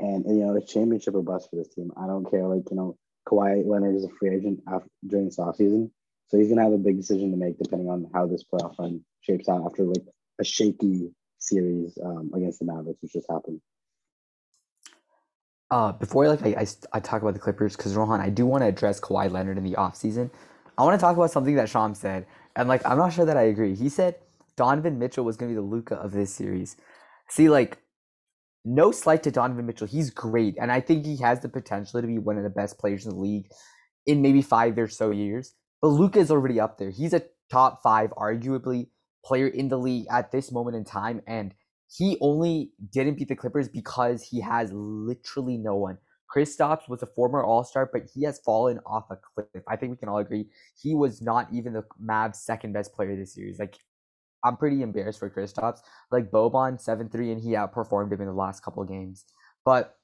And, 0.00 0.24
and, 0.24 0.38
you 0.38 0.44
know, 0.44 0.56
it's 0.56 0.72
championship 0.72 1.14
or 1.14 1.22
bust 1.22 1.50
for 1.50 1.56
this 1.56 1.68
team. 1.68 1.90
I 1.96 2.06
don't 2.06 2.28
care. 2.28 2.46
Like, 2.46 2.64
you 2.70 2.76
know, 2.76 2.96
Kawhi 3.28 3.64
Leonard 3.66 3.96
is 3.96 4.04
a 4.04 4.08
free 4.08 4.34
agent 4.34 4.60
after, 4.68 4.88
during 5.06 5.26
this 5.26 5.38
offseason. 5.38 5.90
So 6.28 6.38
he's 6.38 6.48
going 6.48 6.58
to 6.58 6.64
have 6.64 6.72
a 6.72 6.78
big 6.78 6.96
decision 6.96 7.30
to 7.30 7.36
make 7.36 7.58
depending 7.58 7.88
on 7.88 8.10
how 8.12 8.26
this 8.26 8.44
playoff 8.44 8.78
run 8.78 9.04
shapes 9.20 9.48
out 9.48 9.64
after 9.64 9.84
like 9.84 10.02
a 10.40 10.44
shaky 10.44 11.10
series 11.38 11.96
um, 12.04 12.30
against 12.34 12.58
the 12.58 12.64
Mavericks, 12.64 12.98
which 13.02 13.12
just 13.12 13.30
happened. 13.30 13.60
Uh, 15.70 15.92
before 15.92 16.28
like 16.28 16.42
I, 16.42 16.60
I, 16.60 16.66
I 16.92 17.00
talk 17.00 17.22
about 17.22 17.34
the 17.34 17.40
Clippers, 17.40 17.76
because 17.76 17.94
Rohan, 17.94 18.20
I 18.20 18.30
do 18.30 18.46
want 18.46 18.62
to 18.62 18.68
address 18.68 19.00
Kawhi 19.00 19.30
Leonard 19.30 19.58
in 19.58 19.64
the 19.64 19.72
offseason. 19.72 20.30
I 20.76 20.82
want 20.82 20.98
to 20.98 21.00
talk 21.00 21.16
about 21.16 21.30
something 21.30 21.54
that 21.54 21.68
Shyam 21.68 21.96
said. 21.96 22.26
And 22.56 22.68
like 22.68 22.84
I'm 22.86 22.98
not 22.98 23.12
sure 23.12 23.24
that 23.24 23.36
I 23.36 23.42
agree. 23.42 23.74
He 23.74 23.88
said 23.88 24.16
Donovan 24.56 24.98
Mitchell 24.98 25.24
was 25.24 25.36
gonna 25.36 25.50
be 25.50 25.56
the 25.56 25.62
Luka 25.62 25.96
of 25.96 26.12
this 26.12 26.32
series. 26.32 26.76
See, 27.28 27.48
like, 27.48 27.78
no 28.64 28.90
slight 28.90 29.22
to 29.24 29.30
Donovan 29.30 29.66
Mitchell. 29.66 29.86
He's 29.86 30.10
great. 30.10 30.56
And 30.60 30.72
I 30.72 30.80
think 30.80 31.04
he 31.04 31.16
has 31.18 31.40
the 31.40 31.48
potential 31.48 32.00
to 32.00 32.06
be 32.06 32.18
one 32.18 32.38
of 32.38 32.44
the 32.44 32.50
best 32.50 32.78
players 32.78 33.04
in 33.04 33.12
the 33.12 33.18
league 33.18 33.46
in 34.06 34.22
maybe 34.22 34.42
five 34.42 34.78
or 34.78 34.88
so 34.88 35.10
years. 35.10 35.54
But 35.82 35.88
Luka 35.88 36.18
is 36.18 36.30
already 36.30 36.60
up 36.60 36.78
there. 36.78 36.90
He's 36.90 37.12
a 37.12 37.22
top 37.50 37.82
five, 37.82 38.10
arguably, 38.16 38.88
player 39.24 39.48
in 39.48 39.68
the 39.68 39.78
league 39.78 40.06
at 40.10 40.32
this 40.32 40.50
moment 40.50 40.76
in 40.76 40.84
time. 40.84 41.20
And 41.26 41.54
he 41.88 42.16
only 42.20 42.72
didn't 42.90 43.18
beat 43.18 43.28
the 43.28 43.36
Clippers 43.36 43.68
because 43.68 44.22
he 44.22 44.40
has 44.40 44.70
literally 44.72 45.58
no 45.58 45.76
one. 45.76 45.98
Kristaps 46.34 46.88
was 46.88 47.02
a 47.02 47.06
former 47.06 47.44
All 47.44 47.62
Star, 47.64 47.88
but 47.92 48.02
he 48.12 48.24
has 48.24 48.40
fallen 48.40 48.80
off 48.86 49.04
a 49.10 49.16
cliff. 49.16 49.62
I 49.68 49.76
think 49.76 49.90
we 49.92 49.96
can 49.96 50.08
all 50.08 50.18
agree 50.18 50.46
he 50.76 50.94
was 50.94 51.22
not 51.22 51.48
even 51.52 51.74
the 51.74 51.84
Mavs' 52.02 52.36
second 52.36 52.72
best 52.72 52.92
player 52.94 53.14
this 53.14 53.34
series. 53.34 53.58
Like, 53.58 53.78
I'm 54.44 54.56
pretty 54.56 54.82
embarrassed 54.82 55.18
for 55.18 55.30
Kristaps. 55.30 55.80
Like 56.12 56.30
Boban 56.30 56.80
seven 56.80 57.08
three, 57.08 57.32
and 57.32 57.40
he 57.40 57.50
outperformed 57.50 58.12
him 58.12 58.20
in 58.20 58.26
the 58.26 58.32
last 58.32 58.62
couple 58.62 58.84
games. 58.84 59.24
But 59.64 59.96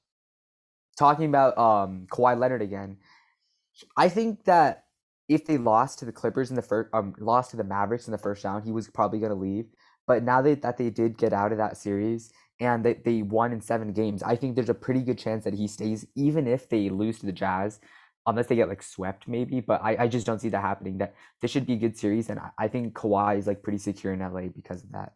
talking 0.97 1.25
about 1.25 1.57
um 1.57 2.07
Kawhi 2.11 2.37
Leonard 2.37 2.61
again, 2.61 2.97
I 3.95 4.09
think 4.09 4.45
that 4.45 4.85
if 5.29 5.45
they 5.45 5.57
lost 5.57 5.99
to 5.99 6.05
the 6.05 6.11
Clippers 6.11 6.49
in 6.49 6.57
the 6.57 6.61
first, 6.61 6.89
um, 6.93 7.13
lost 7.19 7.51
to 7.51 7.57
the 7.57 7.63
Mavericks 7.63 8.07
in 8.07 8.11
the 8.11 8.17
first 8.17 8.43
round, 8.43 8.65
he 8.65 8.71
was 8.71 8.89
probably 8.89 9.19
going 9.19 9.31
to 9.31 9.37
leave. 9.37 9.67
But 10.05 10.23
now 10.23 10.41
that, 10.41 10.61
that 10.63 10.77
they 10.77 10.89
did 10.89 11.17
get 11.17 11.31
out 11.31 11.53
of 11.53 11.57
that 11.57 11.77
series 11.77 12.33
and 12.59 12.83
they, 12.83 12.95
they 12.95 13.21
won 13.21 13.53
in 13.53 13.61
seven 13.61 13.93
games, 13.93 14.23
I 14.23 14.35
think 14.35 14.55
there's 14.55 14.67
a 14.67 14.73
pretty 14.73 15.01
good 15.01 15.17
chance 15.17 15.45
that 15.45 15.53
he 15.53 15.67
stays, 15.67 16.05
even 16.15 16.47
if 16.47 16.67
they 16.67 16.89
lose 16.89 17.19
to 17.19 17.27
the 17.27 17.31
Jazz, 17.31 17.79
unless 18.25 18.47
they 18.47 18.55
get 18.55 18.69
like 18.69 18.83
swept 18.83 19.27
maybe. 19.27 19.61
But 19.61 19.81
I, 19.83 20.03
I 20.03 20.07
just 20.07 20.25
don't 20.25 20.39
see 20.39 20.49
that 20.49 20.61
happening. 20.61 20.99
That 20.99 21.15
this 21.41 21.51
should 21.51 21.65
be 21.65 21.73
a 21.73 21.77
good 21.77 21.97
series, 21.97 22.29
and 22.29 22.39
I, 22.39 22.49
I 22.57 22.67
think 22.67 22.93
Kawhi 22.93 23.37
is 23.37 23.47
like 23.47 23.63
pretty 23.63 23.79
secure 23.79 24.13
in 24.13 24.19
LA 24.19 24.47
because 24.47 24.83
of 24.83 24.91
that. 24.91 25.13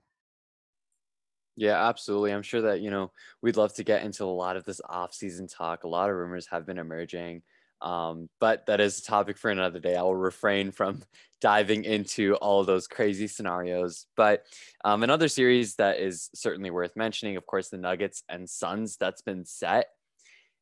Yeah, 1.57 1.88
absolutely. 1.88 2.34
I'm 2.34 2.42
sure 2.42 2.63
that, 2.63 2.81
you 2.81 2.92
know, 2.92 3.12
we'd 3.42 3.56
love 3.56 3.74
to 3.75 3.84
get 3.84 4.04
into 4.04 4.25
a 4.25 4.28
lot 4.28 4.57
of 4.57 4.66
this 4.66 4.81
off-season 4.88 5.48
talk. 5.48 5.84
A 5.84 5.88
lot 5.88 6.10
of 6.10 6.16
rumors 6.18 6.48
have 6.48 6.66
been 6.66 6.78
emerging. 6.78 7.44
Um, 7.81 8.30
but 8.40 8.66
that 8.66 8.81
is 8.81 9.00
a 9.00 9.04
topic 9.04 9.38
for 9.38 9.51
another 9.51 9.80
day. 9.80 9.96
I 9.96 10.01
will 10.01 10.16
refrain 10.16 10.72
from 10.72 11.01
diving 11.42 11.84
into 11.84 12.36
all 12.36 12.63
those 12.63 12.88
crazy 12.88 13.28
scenarios. 13.28 14.06
But 14.18 14.46
um, 14.84 15.04
another 15.04 15.28
series 15.28 15.75
that 15.75 16.00
is 16.00 16.30
certainly 16.34 16.72
worth 16.72 16.96
mentioning, 16.96 17.38
of 17.38 17.46
course, 17.46 17.69
the 17.69 17.78
Nuggets 17.78 18.24
and 18.28 18.50
Suns 18.50 18.98
that's 18.98 19.22
been 19.22 19.46
set. 19.46 19.88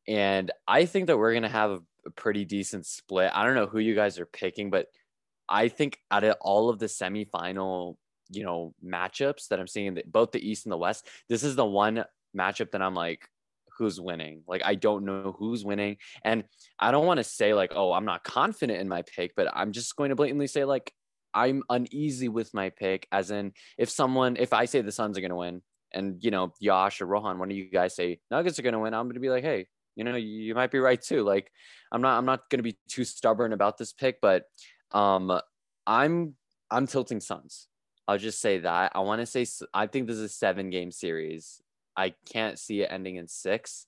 And 0.06 0.50
I 0.68 0.84
think 0.84 1.06
that 1.06 1.16
we're 1.16 1.32
going 1.32 1.44
to 1.44 1.48
have 1.48 1.70
a, 1.70 1.80
a 2.06 2.10
pretty 2.10 2.44
decent 2.44 2.86
split. 2.86 3.30
I 3.34 3.44
don't 3.44 3.54
know 3.54 3.66
who 3.66 3.78
you 3.78 3.94
guys 3.94 4.18
are 4.18 4.26
picking, 4.26 4.70
but 4.70 4.86
I 5.48 5.68
think 5.68 5.98
out 6.10 6.24
of 6.24 6.36
all 6.40 6.70
of 6.70 6.78
the 6.78 6.86
semifinal, 6.86 7.96
you 8.30 8.44
know, 8.44 8.74
matchups 8.84 9.48
that 9.48 9.60
I'm 9.60 9.66
seeing 9.66 9.86
in 9.86 9.94
the, 9.94 10.04
both 10.06 10.32
the 10.32 10.46
East 10.46 10.66
and 10.66 10.72
the 10.72 10.78
West, 10.78 11.06
this 11.28 11.42
is 11.42 11.56
the 11.56 11.64
one 11.64 12.04
matchup 12.36 12.70
that 12.72 12.82
I'm 12.82 12.94
like, 12.94 13.28
who's 13.76 14.00
winning. 14.00 14.42
Like 14.46 14.62
I 14.64 14.74
don't 14.74 15.04
know 15.04 15.34
who's 15.38 15.64
winning. 15.64 15.96
And 16.24 16.44
I 16.78 16.90
don't 16.90 17.06
want 17.06 17.18
to 17.18 17.24
say 17.24 17.54
like, 17.54 17.72
oh, 17.74 17.92
I'm 17.92 18.04
not 18.04 18.24
confident 18.24 18.80
in 18.80 18.88
my 18.88 19.02
pick, 19.02 19.34
but 19.34 19.48
I'm 19.52 19.72
just 19.72 19.96
going 19.96 20.10
to 20.10 20.16
blatantly 20.16 20.46
say 20.46 20.64
like 20.64 20.92
I'm 21.32 21.62
uneasy 21.68 22.28
with 22.28 22.54
my 22.54 22.70
pick. 22.70 23.06
As 23.10 23.30
in, 23.30 23.52
if 23.76 23.90
someone, 23.90 24.36
if 24.36 24.52
I 24.52 24.66
say 24.66 24.80
the 24.80 24.92
Suns 24.92 25.18
are 25.18 25.20
going 25.20 25.30
to 25.30 25.36
win, 25.36 25.62
and 25.92 26.22
you 26.22 26.30
know, 26.30 26.52
Yash 26.60 27.00
or 27.00 27.06
Rohan, 27.06 27.38
one 27.38 27.50
of 27.50 27.56
you 27.56 27.70
guys 27.70 27.94
say 27.94 28.18
Nuggets 28.30 28.58
are 28.58 28.62
going 28.62 28.74
to 28.74 28.80
win, 28.80 28.94
I'm 28.94 29.06
going 29.06 29.14
to 29.14 29.20
be 29.20 29.30
like, 29.30 29.44
hey, 29.44 29.66
you 29.96 30.04
know, 30.04 30.16
you, 30.16 30.54
might 30.54 30.70
be 30.70 30.78
right 30.78 31.00
too. 31.00 31.22
Like, 31.22 31.50
I'm 31.92 32.02
not, 32.02 32.18
I'm 32.18 32.24
not 32.24 32.48
going 32.50 32.58
to 32.58 32.62
be 32.64 32.78
too 32.88 33.04
stubborn 33.04 33.52
about 33.52 33.78
this 33.78 33.92
pick, 33.92 34.20
but 34.20 34.44
um, 34.92 35.40
I'm, 35.86 36.34
I'm 36.70 36.86
tilting 36.86 37.20
Suns. 37.20 37.68
I'll 38.06 38.18
just 38.18 38.40
say 38.40 38.58
that. 38.58 38.92
I 38.94 39.00
want 39.00 39.20
to 39.20 39.26
say 39.26 39.46
I 39.72 39.86
think 39.86 40.06
this 40.06 40.16
is 40.16 40.22
a 40.22 40.28
seven 40.28 40.70
game 40.70 40.90
series. 40.90 41.62
I 41.96 42.14
can't 42.30 42.58
see 42.58 42.82
it 42.82 42.90
ending 42.90 43.16
in 43.16 43.28
six 43.28 43.86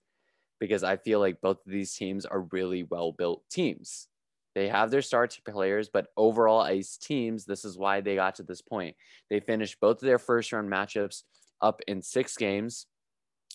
because 0.59 0.83
I 0.83 0.97
feel 0.97 1.21
like 1.21 1.41
both 1.41 1.59
of 1.67 1.73
these 1.73 1.95
teams 1.95 2.25
are 2.25 2.49
really 2.53 2.85
well 2.85 3.13
built 3.13 3.43
teams. 3.51 4.09
They 4.55 4.69
have 4.69 4.91
their 4.91 5.03
star 5.03 5.29
players, 5.47 5.91
but 5.93 6.07
overall, 6.17 6.65
as 6.65 6.97
teams, 6.97 7.45
this 7.45 7.65
is 7.65 7.77
why 7.77 8.01
they 8.01 8.15
got 8.15 8.37
to 8.37 8.43
this 8.43 8.63
point. 8.63 8.97
They 9.29 9.41
finished 9.41 9.81
both 9.81 9.97
of 9.97 10.07
their 10.07 10.19
first 10.19 10.51
round 10.51 10.71
matchups 10.71 11.25
up 11.61 11.83
in 11.87 12.01
six 12.01 12.37
games. 12.37 12.87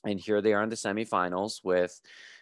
And 0.06 0.20
here 0.20 0.42
they 0.42 0.54
are 0.54 0.62
in 0.62 0.70
the 0.70 0.76
semifinals 0.76 1.62
with 1.64 2.00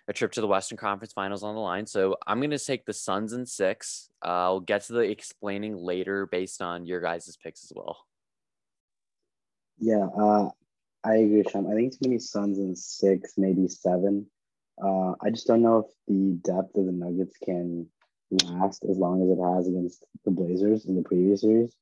a 0.10 0.14
trip 0.14 0.32
to 0.34 0.42
the 0.42 0.48
Western 0.48 0.78
Conference 0.78 1.14
Finals 1.14 1.44
on 1.44 1.54
the 1.54 1.62
line. 1.62 1.86
So 1.86 2.18
I'm 2.26 2.40
going 2.40 2.50
to 2.50 2.58
take 2.60 2.86
the 2.86 2.94
Suns 2.94 3.32
in 3.32 3.46
six. 3.46 4.10
Uh, 4.26 4.30
I'll 4.30 4.60
get 4.60 4.82
to 4.86 4.94
the 4.94 5.02
explaining 5.02 5.78
later 5.78 6.26
based 6.26 6.62
on 6.62 6.88
your 6.88 7.00
guys' 7.00 7.38
picks 7.42 7.64
as 7.64 7.72
well. 7.76 8.06
Yeah, 9.78 10.08
uh, 10.18 10.50
I 11.04 11.16
agree, 11.18 11.44
Shyam. 11.44 11.72
I 11.72 11.76
think 11.76 11.88
it's 11.88 11.98
gonna 11.98 12.16
be 12.16 12.20
Suns 12.20 12.58
in 12.58 12.76
six, 12.76 13.36
maybe 13.38 13.68
seven. 13.70 14.26
Uh, 14.84 15.14
I 15.22 15.30
just 15.30 15.48
don't 15.48 15.62
know 15.62 15.80
if 15.80 15.86
the 16.08 16.38
depth 16.44 16.76
of 16.76 16.86
the 16.86 16.92
Nuggets 16.92 17.38
can 17.44 17.88
last 18.46 18.84
as 18.90 18.98
long 18.98 19.24
as 19.24 19.30
it 19.30 19.42
has 19.42 19.68
against 19.68 20.04
the 20.26 20.32
Blazers 20.32 20.86
in 20.86 20.96
the 20.96 21.02
previous 21.02 21.42
series. 21.42 21.74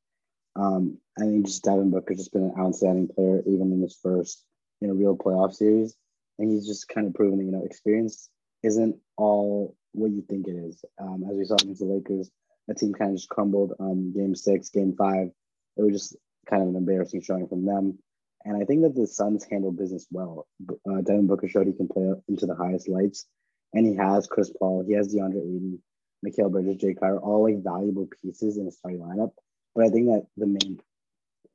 Um, 0.55 0.99
I 1.17 1.21
think 1.21 1.45
just 1.47 1.63
Devin 1.63 1.91
Booker's 1.91 2.17
just 2.17 2.33
been 2.33 2.43
an 2.43 2.53
outstanding 2.59 3.07
player, 3.07 3.41
even 3.47 3.71
in 3.71 3.81
his 3.81 3.97
first, 4.01 4.43
you 4.79 4.87
know, 4.87 4.93
real 4.93 5.17
playoff 5.17 5.53
series, 5.53 5.95
and 6.39 6.51
he's 6.51 6.67
just 6.67 6.87
kind 6.87 7.07
of 7.07 7.13
proven 7.13 7.39
that 7.39 7.45
you 7.45 7.51
know 7.51 7.63
experience 7.63 8.29
isn't 8.63 8.95
all 9.17 9.75
what 9.93 10.11
you 10.11 10.23
think 10.29 10.47
it 10.47 10.55
is. 10.55 10.83
Um, 10.99 11.23
as 11.29 11.37
we 11.37 11.45
saw 11.45 11.55
against 11.55 11.79
the 11.79 11.85
Lakers, 11.85 12.29
that 12.67 12.77
team 12.77 12.93
kind 12.93 13.11
of 13.11 13.17
just 13.17 13.29
crumbled. 13.29 13.73
Um, 13.79 14.13
game 14.13 14.35
six, 14.35 14.69
game 14.69 14.95
five, 14.97 15.29
it 15.77 15.81
was 15.81 15.93
just 15.93 16.17
kind 16.49 16.61
of 16.63 16.69
an 16.69 16.75
embarrassing 16.75 17.21
showing 17.21 17.47
from 17.47 17.65
them. 17.65 17.99
And 18.45 18.61
I 18.61 18.65
think 18.65 18.83
that 18.83 18.95
the 18.95 19.07
Suns 19.07 19.45
handled 19.49 19.77
business 19.77 20.07
well. 20.11 20.47
Uh, 20.89 21.01
Devin 21.01 21.27
Booker 21.27 21.47
showed 21.47 21.67
he 21.67 21.73
can 21.73 21.87
play 21.87 22.13
into 22.29 22.45
the 22.45 22.55
highest 22.55 22.87
lights, 22.87 23.25
and 23.73 23.85
he 23.85 23.95
has 23.95 24.27
Chris 24.27 24.51
Paul, 24.57 24.85
he 24.87 24.93
has 24.93 25.13
DeAndre 25.13 25.39
Ayton, 25.39 25.81
Mikal 26.25 26.51
Bridges, 26.51 26.77
Jay 26.77 26.93
Crowder, 26.93 27.19
all 27.19 27.43
like 27.43 27.63
valuable 27.63 28.07
pieces 28.21 28.57
in 28.57 28.65
the 28.65 28.71
starting 28.71 29.01
lineup. 29.01 29.31
But 29.75 29.85
I 29.85 29.89
think 29.89 30.07
that 30.07 30.27
the 30.37 30.47
main 30.47 30.79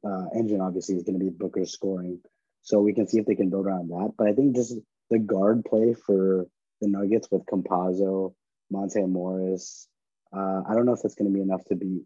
uh, 0.04 0.26
engine 0.34 0.60
obviously 0.60 0.96
is 0.96 1.04
going 1.04 1.18
to 1.18 1.24
be 1.24 1.30
Booker's 1.30 1.72
scoring. 1.72 2.20
So 2.62 2.81
we 2.81 2.95
can 2.95 3.07
see 3.07 3.19
if 3.19 3.26
they 3.26 3.35
can 3.35 3.50
build 3.50 3.66
around 3.66 3.88
that. 3.88 4.12
But 4.16 4.28
I 4.28 4.33
think 4.33 4.54
just 4.57 4.75
the 5.11 5.19
guard 5.19 5.64
play 5.64 5.95
for 5.95 6.47
the 6.81 6.88
Nuggets 6.88 7.28
with 7.31 7.47
Campazzo, 7.47 8.35
Monte 8.71 9.00
Morris, 9.02 9.88
uh, 10.35 10.62
I 10.69 10.75
don't 10.75 10.87
know 10.87 10.92
if 10.92 11.02
that's 11.02 11.14
going 11.14 11.31
to 11.31 11.35
be 11.35 11.42
enough 11.42 11.64
to 11.66 11.76
beat 11.76 12.02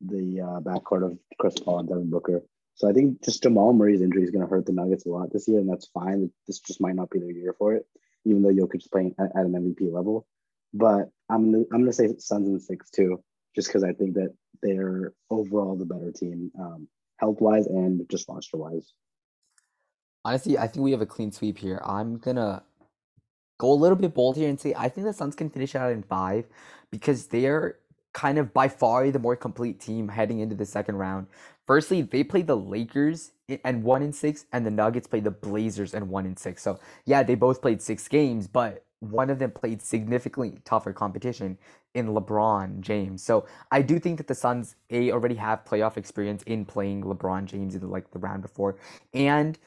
the 0.00 0.40
uh, 0.40 0.60
backcourt 0.60 1.04
of 1.04 1.18
Chris 1.38 1.58
Paul 1.58 1.80
and 1.80 1.88
Devin 1.88 2.10
Booker. 2.10 2.42
So 2.76 2.88
I 2.88 2.92
think 2.92 3.24
just 3.24 3.42
Jamal 3.42 3.72
Murray's 3.72 4.00
injury 4.00 4.22
is 4.22 4.30
going 4.30 4.46
to 4.46 4.50
hurt 4.50 4.66
the 4.66 4.72
Nuggets 4.72 5.04
a 5.04 5.08
lot 5.08 5.32
this 5.32 5.48
year, 5.48 5.58
and 5.58 5.68
that's 5.68 5.88
fine. 5.88 6.30
This 6.46 6.60
just 6.60 6.80
might 6.80 6.94
not 6.94 7.10
be 7.10 7.18
their 7.18 7.30
year 7.30 7.54
for 7.58 7.74
it, 7.74 7.86
even 8.24 8.42
though 8.42 8.50
Jokic 8.50 8.76
is 8.76 8.88
playing 8.88 9.14
at, 9.18 9.36
at 9.36 9.46
an 9.46 9.52
MVP 9.52 9.92
level. 9.92 10.26
But 10.72 11.10
I'm 11.28 11.50
gonna, 11.50 11.64
I'm 11.72 11.80
going 11.80 11.86
to 11.86 11.92
say 11.92 12.14
Suns 12.18 12.48
and 12.48 12.62
six 12.62 12.90
too, 12.90 13.22
just 13.54 13.68
because 13.68 13.82
I 13.82 13.92
think 13.92 14.14
that 14.14 14.34
they're 14.62 15.12
overall 15.28 15.76
the 15.76 15.86
better 15.86 16.12
team, 16.12 16.52
um, 16.58 16.88
health 17.18 17.40
wise 17.40 17.66
and 17.66 18.08
just 18.08 18.28
roster 18.28 18.56
wise. 18.56 18.92
Honestly, 20.24 20.58
I 20.58 20.66
think 20.66 20.84
we 20.84 20.92
have 20.92 21.00
a 21.00 21.06
clean 21.06 21.32
sweep 21.32 21.58
here. 21.58 21.80
I'm 21.84 22.18
gonna 22.18 22.62
go 23.58 23.72
a 23.72 23.74
little 23.74 23.96
bit 23.96 24.14
bold 24.14 24.36
here 24.36 24.48
and 24.48 24.60
say 24.60 24.74
I 24.76 24.88
think 24.88 25.06
the 25.06 25.12
Suns 25.12 25.34
can 25.34 25.50
finish 25.50 25.74
out 25.74 25.92
in 25.92 26.02
five 26.02 26.46
because 26.90 27.26
they're 27.26 27.76
kind 28.12 28.38
of 28.38 28.52
by 28.52 28.68
far 28.68 29.10
the 29.10 29.18
more 29.18 29.36
complete 29.36 29.80
team 29.80 30.08
heading 30.08 30.40
into 30.40 30.54
the 30.54 30.66
second 30.66 30.96
round. 30.96 31.26
Firstly, 31.66 32.02
they 32.02 32.24
played 32.24 32.46
the 32.46 32.56
Lakers 32.56 33.32
and 33.64 33.82
one 33.82 34.02
in 34.02 34.12
six, 34.12 34.46
and 34.52 34.64
the 34.66 34.70
Nuggets 34.70 35.06
played 35.06 35.24
the 35.24 35.30
Blazers 35.30 35.94
and 35.94 36.08
one 36.08 36.26
in 36.26 36.36
six. 36.36 36.62
So 36.62 36.78
yeah, 37.04 37.22
they 37.22 37.34
both 37.34 37.62
played 37.62 37.80
six 37.82 38.08
games, 38.08 38.46
but 38.46 38.84
one 39.00 39.30
of 39.30 39.38
them 39.38 39.50
played 39.52 39.80
significantly 39.80 40.58
tougher 40.64 40.92
competition 40.92 41.56
in 41.94 42.08
LeBron 42.08 42.80
James. 42.80 43.22
So 43.22 43.46
I 43.70 43.82
do 43.82 43.98
think 43.98 44.18
that 44.18 44.26
the 44.26 44.34
Suns 44.34 44.74
a 44.90 45.12
already 45.12 45.36
have 45.36 45.64
playoff 45.64 45.96
experience 45.96 46.42
in 46.44 46.64
playing 46.64 47.02
LeBron 47.04 47.44
James 47.44 47.74
in 47.74 47.80
the, 47.80 47.86
like 47.86 48.10
the 48.10 48.18
round 48.18 48.42
before, 48.42 48.76
and 49.14 49.58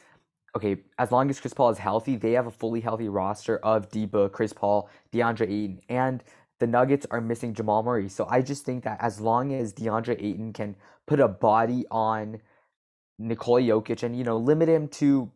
okay, 0.55 0.77
as 0.97 1.11
long 1.11 1.29
as 1.29 1.39
Chris 1.39 1.53
Paul 1.53 1.69
is 1.69 1.77
healthy, 1.77 2.15
they 2.15 2.33
have 2.33 2.47
a 2.47 2.51
fully 2.51 2.81
healthy 2.81 3.09
roster 3.09 3.57
of 3.57 3.89
D 3.89 4.05
Book, 4.05 4.33
Chris 4.33 4.53
Paul, 4.53 4.89
DeAndre 5.13 5.43
Ayton, 5.43 5.81
and 5.89 6.23
the 6.59 6.67
Nuggets 6.67 7.07
are 7.09 7.21
missing 7.21 7.53
Jamal 7.53 7.83
Murray. 7.83 8.09
So 8.09 8.27
I 8.29 8.41
just 8.41 8.65
think 8.65 8.83
that 8.83 8.97
as 9.01 9.19
long 9.19 9.53
as 9.53 9.73
DeAndre 9.73 10.21
Ayton 10.21 10.53
can 10.53 10.75
put 11.07 11.19
a 11.19 11.27
body 11.27 11.85
on 11.89 12.39
Nikola 13.17 13.61
Jokic 13.61 14.03
and 14.03 14.17
you 14.17 14.23
know 14.23 14.37
limit 14.37 14.69
him 14.69 14.87
to 14.87 15.31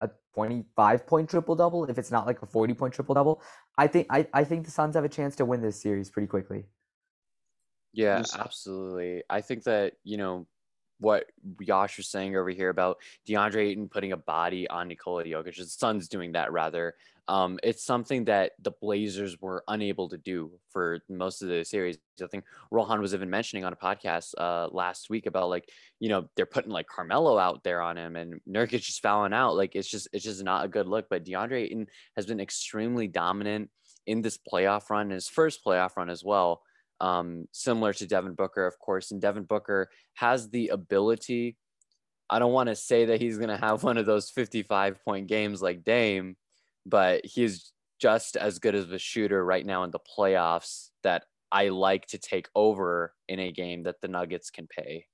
a 0.00 0.10
25 0.34 1.06
point 1.06 1.30
triple 1.30 1.56
double 1.56 1.84
if 1.84 1.98
it's 1.98 2.10
not 2.10 2.26
like 2.26 2.42
a 2.42 2.46
40 2.46 2.74
point 2.74 2.94
triple 2.94 3.14
double, 3.14 3.42
I 3.78 3.86
think 3.86 4.06
I, 4.10 4.26
I 4.32 4.44
think 4.44 4.64
the 4.64 4.70
Suns 4.70 4.94
have 4.94 5.04
a 5.04 5.08
chance 5.08 5.36
to 5.36 5.44
win 5.44 5.62
this 5.62 5.80
series 5.80 6.10
pretty 6.10 6.26
quickly. 6.26 6.66
Yeah, 7.92 8.22
absolutely. 8.38 9.22
I 9.28 9.40
think 9.40 9.64
that, 9.64 9.94
you 10.04 10.16
know, 10.16 10.46
what 11.00 11.26
Yash 11.60 11.96
was 11.96 12.08
saying 12.08 12.36
over 12.36 12.50
here 12.50 12.68
about 12.68 12.98
DeAndre 13.26 13.68
Ayton 13.68 13.88
putting 13.88 14.12
a 14.12 14.16
body 14.16 14.68
on 14.68 14.88
Nikola 14.88 15.24
Jokic. 15.24 15.56
The 15.56 15.64
Suns 15.64 16.08
doing 16.08 16.32
that 16.32 16.52
rather. 16.52 16.94
Um, 17.28 17.60
it's 17.62 17.84
something 17.84 18.24
that 18.24 18.52
the 18.60 18.72
Blazers 18.72 19.40
were 19.40 19.62
unable 19.68 20.08
to 20.08 20.18
do 20.18 20.50
for 20.70 21.00
most 21.08 21.42
of 21.42 21.48
the 21.48 21.64
series. 21.64 21.96
I 22.20 22.26
think 22.26 22.44
Rohan 22.72 23.00
was 23.00 23.14
even 23.14 23.30
mentioning 23.30 23.64
on 23.64 23.72
a 23.72 23.76
podcast 23.76 24.34
uh, 24.36 24.68
last 24.72 25.10
week 25.10 25.26
about 25.26 25.48
like, 25.48 25.68
you 26.00 26.08
know, 26.08 26.28
they're 26.34 26.44
putting 26.44 26.72
like 26.72 26.88
Carmelo 26.88 27.38
out 27.38 27.62
there 27.62 27.82
on 27.82 27.96
him 27.96 28.16
and 28.16 28.40
Nurkic 28.48 28.82
just 28.82 29.00
fouling 29.00 29.32
out. 29.32 29.56
Like 29.56 29.76
it's 29.76 29.88
just 29.88 30.08
it's 30.12 30.24
just 30.24 30.42
not 30.42 30.64
a 30.64 30.68
good 30.68 30.88
look. 30.88 31.06
But 31.08 31.24
DeAndre 31.24 31.62
Ayton 31.62 31.86
has 32.16 32.26
been 32.26 32.40
extremely 32.40 33.06
dominant 33.06 33.70
in 34.06 34.22
this 34.22 34.36
playoff 34.36 34.90
run, 34.90 35.10
his 35.10 35.28
first 35.28 35.64
playoff 35.64 35.96
run 35.96 36.10
as 36.10 36.24
well 36.24 36.62
um, 37.00 37.46
similar 37.52 37.92
to 37.94 38.06
Devin 38.06 38.34
Booker, 38.34 38.66
of 38.66 38.78
course. 38.78 39.10
And 39.10 39.20
Devin 39.20 39.44
Booker 39.44 39.88
has 40.14 40.50
the 40.50 40.68
ability. 40.68 41.56
I 42.28 42.38
don't 42.38 42.52
want 42.52 42.68
to 42.68 42.76
say 42.76 43.06
that 43.06 43.20
he's 43.20 43.38
going 43.38 43.48
to 43.48 43.56
have 43.56 43.82
one 43.82 43.98
of 43.98 44.06
those 44.06 44.30
55 44.30 45.02
point 45.04 45.26
games 45.26 45.62
like 45.62 45.84
Dame, 45.84 46.36
but 46.86 47.24
he's 47.24 47.72
just 48.00 48.36
as 48.36 48.58
good 48.58 48.74
as 48.74 48.90
a 48.90 48.98
shooter 48.98 49.44
right 49.44 49.64
now 49.64 49.84
in 49.84 49.90
the 49.90 49.98
playoffs 49.98 50.88
that 51.02 51.24
I 51.52 51.68
like 51.68 52.06
to 52.08 52.18
take 52.18 52.48
over 52.54 53.12
in 53.28 53.40
a 53.40 53.52
game 53.52 53.82
that 53.84 54.00
the 54.00 54.08
Nuggets 54.08 54.50
can 54.50 54.66
pay. 54.66 55.06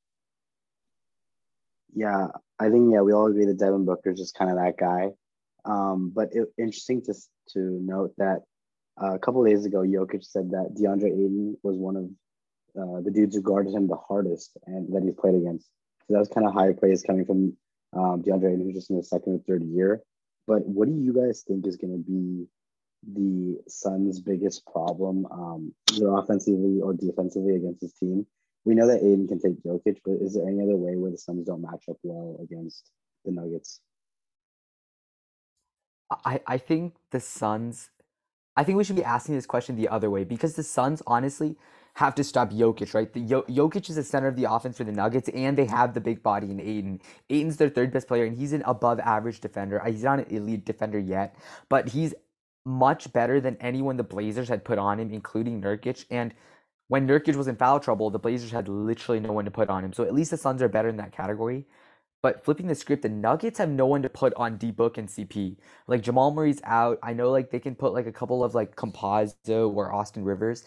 Yeah, 1.94 2.28
I 2.58 2.68
think 2.68 2.92
yeah 2.92 3.00
we 3.00 3.12
all 3.12 3.26
agree 3.26 3.46
that 3.46 3.58
Devin 3.58 3.86
Booker 3.86 4.10
is 4.10 4.18
just 4.18 4.36
kind 4.36 4.50
of 4.50 4.58
that 4.58 4.76
guy. 4.78 5.12
Um, 5.64 6.12
but 6.14 6.28
it, 6.32 6.48
interesting 6.58 7.02
to 7.02 7.14
to 7.54 7.58
note 7.58 8.12
that 8.18 8.42
uh, 9.02 9.14
a 9.14 9.18
couple 9.18 9.44
days 9.44 9.64
ago, 9.64 9.80
Jokic 9.80 10.24
said 10.24 10.50
that 10.50 10.74
DeAndre 10.74 11.12
Ayton 11.12 11.56
was 11.62 11.76
one 11.76 11.96
of 11.96 12.04
uh, 12.80 13.00
the 13.02 13.10
dudes 13.10 13.34
who 13.34 13.42
guarded 13.42 13.74
him 13.74 13.86
the 13.86 13.96
hardest 13.96 14.56
and 14.66 14.92
that 14.94 15.02
he's 15.02 15.14
played 15.14 15.34
against. 15.34 15.66
So 16.06 16.14
that 16.14 16.18
was 16.18 16.28
kind 16.28 16.46
of 16.46 16.54
high 16.54 16.72
praise 16.72 17.02
coming 17.02 17.24
from 17.24 17.56
um, 17.92 18.22
DeAndre 18.22 18.52
Ayton, 18.52 18.62
who's 18.62 18.74
just 18.74 18.90
in 18.90 18.96
his 18.96 19.08
second 19.08 19.34
or 19.34 19.38
third 19.46 19.64
year. 19.64 20.02
But 20.46 20.66
what 20.66 20.88
do 20.88 20.94
you 20.94 21.12
guys 21.12 21.42
think 21.46 21.66
is 21.66 21.76
going 21.76 21.92
to 21.92 22.10
be 22.10 22.46
the 23.12 23.58
Suns' 23.68 24.20
biggest 24.20 24.64
problem, 24.66 25.26
um, 25.30 25.74
either 25.92 26.12
offensively 26.16 26.80
or 26.80 26.94
defensively 26.94 27.56
against 27.56 27.82
his 27.82 27.92
team? 27.94 28.26
We 28.64 28.74
know 28.74 28.86
that 28.86 28.98
Ayton 28.98 29.28
can 29.28 29.40
take 29.40 29.62
Jokic, 29.62 29.98
but 30.04 30.14
is 30.20 30.34
there 30.34 30.46
any 30.46 30.62
other 30.62 30.76
way 30.76 30.96
where 30.96 31.10
the 31.10 31.18
Suns 31.18 31.46
don't 31.46 31.62
match 31.62 31.84
up 31.88 31.98
well 32.02 32.38
against 32.42 32.90
the 33.24 33.32
Nuggets? 33.32 33.80
I, 36.24 36.40
I 36.46 36.58
think 36.58 36.94
the 37.10 37.20
Suns 37.20 37.90
I 38.56 38.64
think 38.64 38.78
we 38.78 38.84
should 38.84 38.96
be 38.96 39.04
asking 39.04 39.34
this 39.34 39.46
question 39.46 39.76
the 39.76 39.88
other 39.88 40.10
way 40.10 40.24
because 40.24 40.54
the 40.54 40.62
Suns 40.62 41.02
honestly 41.06 41.56
have 41.94 42.14
to 42.14 42.24
stop 42.24 42.50
Jokic, 42.50 42.94
right? 42.94 43.12
The 43.12 43.20
Jokic 43.20 43.88
is 43.88 43.96
the 43.96 44.04
center 44.04 44.28
of 44.28 44.36
the 44.36 44.50
offense 44.50 44.76
for 44.76 44.84
the 44.84 44.92
Nuggets, 44.92 45.30
and 45.30 45.56
they 45.56 45.64
have 45.64 45.94
the 45.94 46.00
big 46.00 46.22
body 46.22 46.50
in 46.50 46.60
Ayton. 46.60 47.00
Ayton's 47.30 47.56
their 47.56 47.70
third 47.70 47.90
best 47.90 48.06
player, 48.06 48.24
and 48.24 48.36
he's 48.36 48.52
an 48.52 48.62
above 48.66 49.00
average 49.00 49.40
defender. 49.40 49.82
He's 49.86 50.04
not 50.04 50.18
an 50.18 50.26
elite 50.28 50.66
defender 50.66 50.98
yet, 50.98 51.36
but 51.70 51.88
he's 51.88 52.14
much 52.66 53.12
better 53.12 53.40
than 53.40 53.56
anyone 53.60 53.96
the 53.96 54.02
Blazers 54.02 54.48
had 54.48 54.64
put 54.64 54.78
on 54.78 55.00
him, 55.00 55.10
including 55.10 55.62
Nurkic. 55.62 56.04
And 56.10 56.34
when 56.88 57.06
Nurkic 57.06 57.34
was 57.34 57.48
in 57.48 57.56
foul 57.56 57.80
trouble, 57.80 58.10
the 58.10 58.18
Blazers 58.18 58.50
had 58.50 58.68
literally 58.68 59.20
no 59.20 59.32
one 59.32 59.46
to 59.46 59.50
put 59.50 59.70
on 59.70 59.84
him. 59.84 59.92
So 59.92 60.04
at 60.04 60.14
least 60.14 60.32
the 60.32 60.36
Suns 60.36 60.60
are 60.62 60.68
better 60.68 60.88
in 60.88 60.98
that 60.98 61.12
category. 61.12 61.66
But 62.22 62.44
flipping 62.44 62.66
the 62.66 62.74
script, 62.74 63.02
the 63.02 63.08
Nuggets 63.08 63.58
have 63.58 63.68
no 63.68 63.86
one 63.86 64.02
to 64.02 64.08
put 64.08 64.32
on 64.36 64.56
D 64.56 64.70
Book 64.70 64.98
and 64.98 65.08
CP. 65.08 65.56
Like 65.86 66.02
Jamal 66.02 66.32
Murray's 66.32 66.60
out. 66.64 66.98
I 67.02 67.12
know 67.12 67.30
like 67.30 67.50
they 67.50 67.60
can 67.60 67.74
put 67.74 67.92
like 67.92 68.06
a 68.06 68.12
couple 68.12 68.42
of 68.42 68.54
like 68.54 68.74
Campazzo 68.76 69.74
or 69.74 69.92
Austin 69.92 70.24
Rivers. 70.24 70.64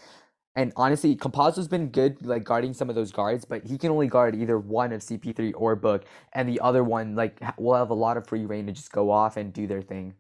And 0.56 0.74
honestly, 0.76 1.16
Campazzo's 1.16 1.68
been 1.68 1.90
good 1.90 2.26
like 2.26 2.44
guarding 2.44 2.74
some 2.74 2.90
of 2.90 2.96
those 2.96 3.12
guards, 3.12 3.46
but 3.46 3.66
he 3.66 3.78
can 3.78 3.92
only 3.92 4.08
guard 4.08 4.36
either 4.36 4.58
one 4.58 4.92
of 4.92 5.02
CP3 5.02 5.54
or 5.56 5.76
Book, 5.76 6.06
and 6.34 6.50
the 6.50 6.60
other 6.60 6.84
one 6.84 7.16
like 7.16 7.40
will 7.58 7.76
have 7.76 7.90
a 7.92 7.94
lot 7.94 8.18
of 8.18 8.28
free 8.28 8.46
reign 8.46 8.66
to 8.68 8.74
just 8.74 8.92
go 8.92 9.12
off 9.12 9.38
and 9.38 9.54
do 9.54 9.68
their 9.68 9.82
thing. 9.82 10.16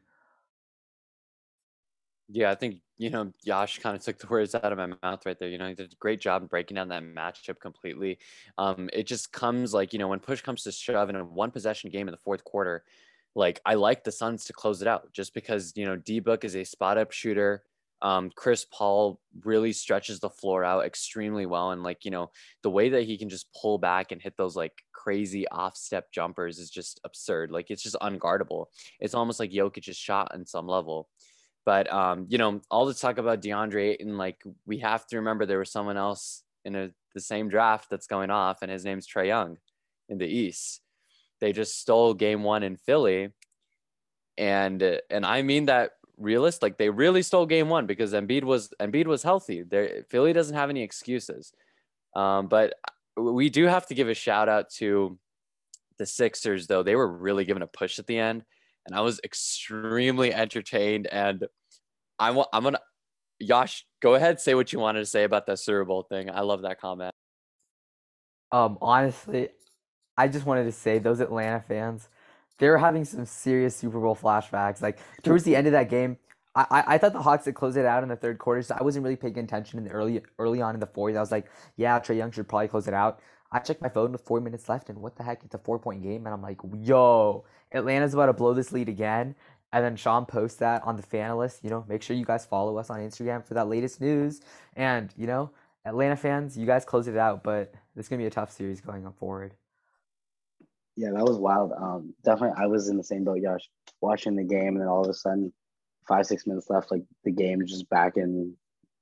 Yeah, 2.31 2.51
I 2.51 2.55
think 2.55 2.81
you 2.98 3.09
know, 3.09 3.31
Yash 3.43 3.79
kind 3.79 3.95
of 3.95 4.03
took 4.03 4.19
the 4.19 4.27
words 4.27 4.53
out 4.53 4.71
of 4.71 4.77
my 4.77 4.88
mouth 5.01 5.25
right 5.25 5.39
there. 5.39 5.48
You 5.50 5.57
know, 5.57 5.69
he 5.69 5.74
did 5.74 5.93
a 5.93 5.95
great 5.95 6.19
job 6.19 6.50
breaking 6.50 6.75
down 6.75 6.89
that 6.89 7.01
matchup 7.01 7.59
completely. 7.59 8.19
Um, 8.57 8.89
it 8.91 9.07
just 9.07 9.31
comes 9.31 9.74
like, 9.74 9.93
you 9.93 10.00
know, 10.00 10.09
when 10.09 10.19
push 10.19 10.41
comes 10.41 10.63
to 10.63 10.71
shove 10.74 11.09
in 11.09 11.15
a 11.15 11.24
one 11.24 11.50
possession 11.50 11.89
game 11.89 12.09
in 12.09 12.12
the 12.12 12.17
fourth 12.17 12.43
quarter, 12.43 12.83
like 13.36 13.62
I 13.65 13.75
like 13.75 14.03
the 14.03 14.12
Suns 14.12 14.43
to 14.45 14.53
close 14.53 14.81
it 14.81 14.88
out 14.88 15.13
just 15.13 15.33
because, 15.33 15.71
you 15.77 15.86
know, 15.86 15.95
D 15.95 16.19
Book 16.19 16.43
is 16.43 16.55
a 16.57 16.65
spot 16.65 16.98
up 16.98 17.12
shooter. 17.13 17.63
Um, 18.01 18.31
Chris 18.36 18.65
Paul 18.69 19.19
really 19.43 19.74
stretches 19.74 20.19
the 20.19 20.29
floor 20.29 20.63
out 20.65 20.86
extremely 20.86 21.45
well. 21.45 21.71
And 21.71 21.83
like, 21.83 22.03
you 22.05 22.12
know, 22.12 22.31
the 22.63 22.69
way 22.69 22.89
that 22.89 23.03
he 23.03 23.17
can 23.17 23.29
just 23.29 23.48
pull 23.53 23.77
back 23.77 24.12
and 24.12 24.21
hit 24.21 24.36
those 24.38 24.55
like 24.57 24.74
crazy 24.93 25.48
off 25.50 25.77
step 25.77 26.12
jumpers 26.12 26.59
is 26.59 26.69
just 26.69 27.00
absurd. 27.05 27.51
Like 27.51 27.69
it's 27.69 27.83
just 27.83 27.98
unguardable. 28.01 28.67
It's 29.00 29.13
almost 29.13 29.39
like 29.39 29.51
Jokic's 29.51 29.95
shot 29.98 30.33
on 30.33 30.45
some 30.45 30.67
level. 30.67 31.09
But 31.65 31.91
um, 31.91 32.25
you 32.29 32.37
know, 32.37 32.61
all 32.71 32.85
the 32.85 32.93
talk 32.93 33.17
about 33.17 33.41
DeAndre 33.41 33.97
and 33.99 34.17
like 34.17 34.43
we 34.65 34.79
have 34.79 35.05
to 35.07 35.17
remember 35.17 35.45
there 35.45 35.59
was 35.59 35.71
someone 35.71 35.97
else 35.97 36.43
in 36.65 36.75
a, 36.75 36.89
the 37.13 37.21
same 37.21 37.49
draft 37.49 37.89
that's 37.89 38.07
going 38.07 38.29
off, 38.29 38.61
and 38.61 38.71
his 38.71 38.85
name's 38.85 39.07
Trae 39.07 39.27
Young 39.27 39.57
in 40.07 40.17
the 40.17 40.27
East. 40.27 40.81
They 41.39 41.53
just 41.53 41.79
stole 41.79 42.13
game 42.13 42.43
one 42.43 42.63
in 42.63 42.75
Philly. 42.75 43.29
And 44.37 44.81
and 45.09 45.25
I 45.25 45.41
mean 45.41 45.65
that 45.65 45.91
realist, 46.17 46.61
like 46.61 46.77
they 46.77 46.89
really 46.89 47.21
stole 47.21 47.45
game 47.45 47.69
one 47.69 47.85
because 47.85 48.13
Embiid 48.13 48.43
was 48.43 48.73
Embiid 48.79 49.05
was 49.05 49.23
healthy. 49.23 49.63
There 49.63 50.03
Philly 50.09 50.33
doesn't 50.33 50.55
have 50.55 50.69
any 50.69 50.81
excuses. 50.81 51.53
Um, 52.15 52.47
but 52.47 52.73
we 53.17 53.49
do 53.49 53.65
have 53.65 53.85
to 53.87 53.95
give 53.95 54.09
a 54.09 54.13
shout 54.13 54.49
out 54.49 54.69
to 54.71 55.17
the 55.97 56.05
Sixers, 56.05 56.67
though. 56.67 56.83
They 56.83 56.95
were 56.95 57.07
really 57.07 57.45
given 57.45 57.61
a 57.61 57.67
push 57.67 57.99
at 57.99 58.07
the 58.07 58.17
end. 58.17 58.43
And 58.86 58.95
I 58.95 59.01
was 59.01 59.19
extremely 59.24 60.33
entertained 60.33 61.07
and 61.07 61.45
I 62.17 62.31
want 62.31 62.50
I'm 62.53 62.63
gonna 62.63 62.79
Yash, 63.39 63.86
go 64.01 64.15
ahead, 64.15 64.41
say 64.41 64.53
what 64.53 64.74
you 64.74 64.79
wanted 64.79 65.00
to 65.00 65.05
say 65.05 65.24
about 65.24 65.45
that 65.45 65.59
Super 65.59 65.86
Bowl 65.86 66.03
thing. 66.03 66.29
I 66.29 66.41
love 66.41 66.63
that 66.63 66.79
comment. 66.81 67.13
Um, 68.51 68.77
honestly, 68.81 69.50
I 70.17 70.27
just 70.27 70.45
wanted 70.45 70.65
to 70.65 70.71
say 70.71 71.00
those 71.00 71.21
Atlanta 71.21 71.63
fans, 71.65 72.09
they're 72.57 72.77
having 72.77 73.05
some 73.05 73.25
serious 73.25 73.75
Super 73.75 74.00
Bowl 74.00 74.15
flashbacks. 74.15 74.81
Like 74.81 75.00
towards 75.24 75.43
the 75.43 75.55
end 75.55 75.67
of 75.67 75.74
that 75.74 75.89
game, 75.89 76.17
I, 76.55 76.65
I, 76.69 76.83
I 76.95 76.98
thought 76.98 77.13
the 77.13 77.21
Hawks 77.21 77.45
had 77.45 77.55
closed 77.55 77.77
it 77.77 77.86
out 77.86 78.03
in 78.03 78.09
the 78.09 78.17
third 78.17 78.38
quarter, 78.39 78.62
so 78.62 78.75
I 78.77 78.83
wasn't 78.83 79.03
really 79.03 79.15
paying 79.15 79.38
attention 79.39 79.79
in 79.79 79.86
the 79.86 79.91
early 79.91 80.21
early 80.38 80.62
on 80.62 80.74
in 80.74 80.81
the 80.81 80.88
fourth. 80.88 81.15
I 81.15 81.21
was 81.21 81.31
like, 81.31 81.50
yeah, 81.77 82.00
Trae 82.00 82.17
Young 82.17 82.31
should 82.31 82.50
probably 82.50 82.67
close 82.67 82.88
it 82.88 82.93
out. 82.93 83.21
I 83.51 83.60
checked 83.60 83.82
my 83.82 83.89
phone 83.89 84.12
with 84.12 84.22
four 84.22 84.39
minutes 84.41 84.70
left, 84.70 84.89
and 84.89 85.00
what 85.00 85.15
the 85.15 85.24
heck? 85.24 85.44
It's 85.44 85.56
a 85.56 85.60
four 85.60 85.79
point 85.79 86.03
game, 86.03 86.25
and 86.25 86.34
I'm 86.34 86.41
like, 86.41 86.60
yo, 86.82 87.46
Atlanta's 87.72 88.13
about 88.13 88.27
to 88.27 88.34
blow 88.34 88.53
this 88.53 88.72
lead 88.72 88.89
again. 88.89 89.36
And 89.72 89.86
then 89.86 89.96
Shyam 89.96 90.27
posts 90.27 90.58
that 90.60 90.84
on 90.84 90.96
the 90.96 91.03
Fanalist. 91.03 91.63
You 91.63 91.70
know, 91.70 91.86
make 91.88 92.01
sure 92.01 92.15
you 92.15 92.25
guys 92.25 92.46
follow 92.46 92.77
us 92.77 92.89
on 92.89 93.00
Instagram 93.00 93.46
for 93.46 93.53
that 93.53 93.68
latest 93.68 94.01
news. 94.01 94.41
And, 94.75 95.13
you 95.15 95.27
know, 95.27 95.51
Atlanta 95.86 96.15
fans, 96.15 96.58
you 96.58 96.65
guys 96.65 96.86
close 96.86 97.08
it 97.08 97.18
out, 97.18 97.44
but 97.44 97.74
going 97.96 98.20
to 98.20 98.24
be 98.24 98.25
a 98.25 98.32
tough 98.32 98.51
series 98.51 98.82
going 98.82 99.10
forward. 99.20 99.53
Yeah, 100.96 101.12
that 101.12 101.24
was 101.24 101.38
wild. 101.38 101.72
Um, 101.72 102.13
definitely, 102.24 102.62
I 102.62 102.68
was 102.68 102.89
in 102.89 102.98
the 102.98 103.03
same 103.03 103.24
boat, 103.24 103.39
Yash, 103.41 103.70
watching 104.01 104.36
the 104.36 104.44
game, 104.44 104.70
and 104.70 104.82
then 104.82 104.88
all 104.88 105.03
of 105.03 105.10
a 105.10 105.13
sudden, 105.13 105.53
five, 106.08 106.25
six 106.25 106.46
minutes 106.48 106.70
left, 106.70 106.91
like 106.91 107.03
the 107.24 107.32
game 107.32 107.65
just 107.65 107.89
back 107.89 108.18
in 108.18 108.53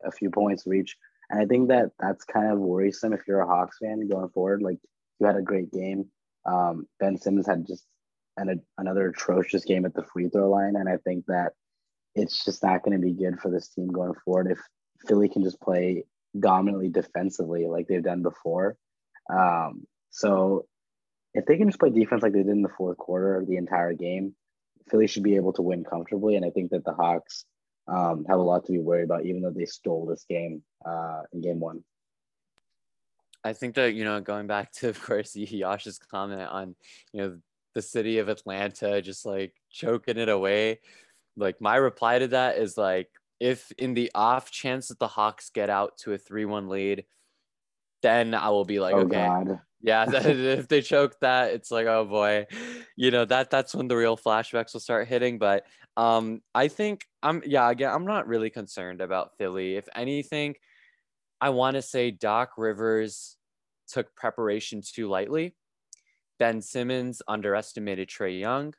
a 0.03 0.11
few 0.11 0.29
points 0.29 0.67
reach. 0.67 0.97
And 1.29 1.41
I 1.41 1.45
think 1.45 1.69
that 1.69 1.91
that's 1.99 2.23
kind 2.23 2.51
of 2.51 2.59
worrisome 2.59 3.13
if 3.13 3.21
you're 3.27 3.41
a 3.41 3.47
Hawks 3.47 3.77
fan 3.81 4.07
going 4.07 4.29
forward. 4.29 4.61
Like, 4.61 4.79
you 5.19 5.27
had 5.27 5.35
a 5.35 5.41
great 5.41 5.71
game. 5.71 6.05
Um, 6.45 6.87
ben 6.99 7.17
Simmons 7.17 7.47
had 7.47 7.67
just 7.67 7.85
an, 8.37 8.49
a, 8.49 8.81
another 8.81 9.09
atrocious 9.09 9.65
game 9.65 9.85
at 9.85 9.93
the 9.93 10.05
free 10.13 10.29
throw 10.29 10.49
line. 10.49 10.75
And 10.75 10.87
I 10.87 10.97
think 10.97 11.25
that 11.27 11.53
it's 12.15 12.45
just 12.45 12.63
not 12.63 12.83
going 12.83 12.99
to 12.99 13.05
be 13.05 13.13
good 13.13 13.39
for 13.39 13.51
this 13.51 13.69
team 13.69 13.87
going 13.87 14.13
forward 14.23 14.51
if 14.51 14.59
Philly 15.07 15.29
can 15.29 15.43
just 15.43 15.59
play 15.59 16.03
dominantly 16.39 16.89
defensively 16.89 17.67
like 17.67 17.87
they've 17.87 18.03
done 18.03 18.23
before. 18.23 18.77
Um, 19.29 19.85
so 20.09 20.65
if 21.33 21.45
they 21.45 21.57
can 21.57 21.67
just 21.67 21.79
play 21.79 21.89
defense 21.89 22.23
like 22.23 22.33
they 22.33 22.43
did 22.43 22.47
in 22.47 22.61
the 22.61 22.69
fourth 22.77 22.97
quarter 22.97 23.43
the 23.45 23.57
entire 23.57 23.93
game, 23.93 24.33
Philly 24.89 25.07
should 25.07 25.23
be 25.23 25.35
able 25.35 25.53
to 25.53 25.61
win 25.61 25.83
comfortably. 25.83 26.35
And 26.35 26.45
I 26.45 26.49
think 26.49 26.71
that 26.71 26.85
the 26.85 26.93
Hawks 26.93 27.45
um, 27.87 28.25
have 28.27 28.39
a 28.39 28.43
lot 28.43 28.65
to 28.65 28.71
be 28.71 28.79
worried 28.79 29.03
about, 29.03 29.25
even 29.25 29.41
though 29.41 29.51
they 29.51 29.65
stole 29.65 30.05
this 30.05 30.25
game 30.29 30.61
uh, 30.85 31.21
in 31.33 31.41
game 31.41 31.59
one. 31.59 31.83
I 33.43 33.53
think 33.53 33.75
that, 33.75 33.93
you 33.93 34.03
know, 34.03 34.19
going 34.19 34.47
back 34.47 34.71
to, 34.73 34.89
of 34.89 35.01
course, 35.01 35.35
Yash's 35.35 35.99
comment 35.99 36.49
on, 36.49 36.75
you 37.13 37.21
know, 37.21 37.37
the 37.75 37.81
city 37.81 38.17
of 38.17 38.27
Atlanta 38.27 39.01
just 39.01 39.25
like 39.25 39.53
choking 39.69 40.17
it 40.17 40.29
away. 40.29 40.79
Like 41.35 41.61
my 41.61 41.75
reply 41.75 42.19
to 42.19 42.27
that 42.29 42.57
is 42.57 42.77
like, 42.77 43.09
if 43.39 43.71
in 43.77 43.93
the 43.93 44.11
off 44.15 44.49
chance 44.49 44.87
that 44.87 44.97
the 44.97 45.07
Hawks 45.07 45.51
get 45.51 45.69
out 45.69 45.97
to 45.99 46.13
a 46.13 46.17
3 46.17 46.45
1 46.45 46.69
lead, 46.69 47.05
then 48.01 48.33
I 48.33 48.49
will 48.49 48.65
be 48.65 48.79
like, 48.79 48.95
oh, 48.95 49.01
okay. 49.01 49.27
God. 49.27 49.59
Yeah, 49.81 50.05
if 50.11 50.67
they 50.67 50.81
choke 50.81 51.19
that, 51.21 51.53
it's 51.53 51.71
like, 51.71 51.87
oh 51.87 52.05
boy, 52.05 52.47
you 52.95 53.11
know 53.11 53.25
that 53.25 53.49
that's 53.49 53.75
when 53.75 53.87
the 53.87 53.95
real 53.95 54.17
flashbacks 54.17 54.73
will 54.73 54.79
start 54.79 55.07
hitting. 55.07 55.37
But 55.37 55.65
um, 55.95 56.41
I 56.53 56.67
think 56.67 57.05
I'm 57.21 57.41
yeah 57.45 57.69
again, 57.69 57.91
I'm 57.91 58.05
not 58.05 58.27
really 58.27 58.49
concerned 58.49 59.01
about 59.01 59.37
Philly. 59.37 59.75
If 59.75 59.87
anything, 59.95 60.55
I 61.39 61.49
want 61.49 61.75
to 61.75 61.81
say 61.81 62.11
Doc 62.11 62.51
Rivers 62.57 63.37
took 63.87 64.15
preparation 64.15 64.81
too 64.81 65.07
lightly. 65.07 65.55
Ben 66.39 66.61
Simmons 66.61 67.21
underestimated 67.27 68.09
Trae 68.09 68.39
Young. 68.39 68.73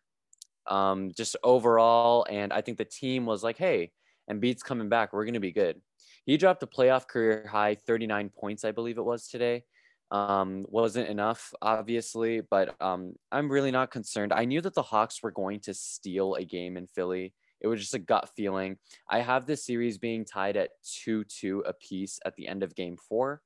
Um, 0.66 1.12
just 1.16 1.34
overall, 1.42 2.26
and 2.28 2.52
I 2.52 2.60
think 2.60 2.76
the 2.76 2.84
team 2.84 3.24
was 3.24 3.42
like, 3.42 3.56
hey, 3.56 3.90
Embiid's 4.30 4.62
coming 4.62 4.88
back. 4.88 5.12
We're 5.12 5.24
gonna 5.24 5.40
be 5.40 5.52
good. 5.52 5.80
He 6.26 6.36
dropped 6.36 6.62
a 6.62 6.66
playoff 6.66 7.06
career 7.06 7.48
high 7.50 7.74
39 7.74 8.30
points, 8.38 8.64
I 8.64 8.72
believe 8.72 8.98
it 8.98 9.04
was 9.04 9.28
today. 9.28 9.64
Um, 10.10 10.64
wasn't 10.68 11.08
enough, 11.08 11.52
obviously, 11.60 12.40
but 12.40 12.74
um, 12.80 13.14
I'm 13.30 13.50
really 13.50 13.70
not 13.70 13.90
concerned. 13.90 14.32
I 14.32 14.46
knew 14.46 14.60
that 14.62 14.74
the 14.74 14.82
Hawks 14.82 15.22
were 15.22 15.30
going 15.30 15.60
to 15.60 15.74
steal 15.74 16.34
a 16.34 16.44
game 16.44 16.76
in 16.76 16.86
Philly. 16.86 17.34
It 17.60 17.66
was 17.66 17.80
just 17.80 17.94
a 17.94 17.98
gut 17.98 18.30
feeling. 18.36 18.78
I 19.08 19.20
have 19.20 19.46
this 19.46 19.66
series 19.66 19.98
being 19.98 20.24
tied 20.24 20.56
at 20.56 20.70
2 21.04 21.24
2 21.24 21.60
apiece 21.66 22.20
at 22.24 22.36
the 22.36 22.48
end 22.48 22.62
of 22.62 22.74
game 22.74 22.96
four, 22.96 23.42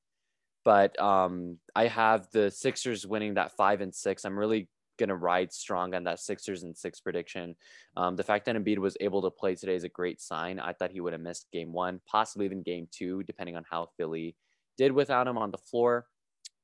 but 0.63 0.97
um, 1.01 1.57
I 1.75 1.87
have 1.87 2.27
the 2.31 2.49
Sixers 2.51 3.05
winning 3.05 3.33
that 3.33 3.57
five 3.57 3.81
and 3.81 3.93
six. 3.93 4.23
I'm 4.23 4.37
really 4.37 4.69
going 4.97 5.09
to 5.09 5.15
ride 5.15 5.51
strong 5.51 5.93
on 5.95 6.03
that 6.05 6.19
Sixers 6.19 6.63
and 6.63 6.77
six 6.77 6.99
prediction. 6.99 7.55
Um, 7.97 8.15
the 8.15 8.23
fact 8.23 8.45
that 8.45 8.55
Embiid 8.55 8.77
was 8.77 8.97
able 9.01 9.21
to 9.23 9.31
play 9.31 9.55
today 9.55 9.75
is 9.75 9.83
a 9.83 9.89
great 9.89 10.21
sign. 10.21 10.59
I 10.59 10.73
thought 10.73 10.91
he 10.91 11.01
would 11.01 11.13
have 11.13 11.21
missed 11.21 11.47
game 11.51 11.73
one, 11.73 11.99
possibly 12.07 12.45
even 12.45 12.61
game 12.61 12.87
two, 12.91 13.23
depending 13.23 13.55
on 13.55 13.65
how 13.69 13.89
Philly 13.97 14.35
did 14.77 14.91
without 14.91 15.27
him 15.27 15.37
on 15.37 15.51
the 15.51 15.57
floor. 15.57 16.05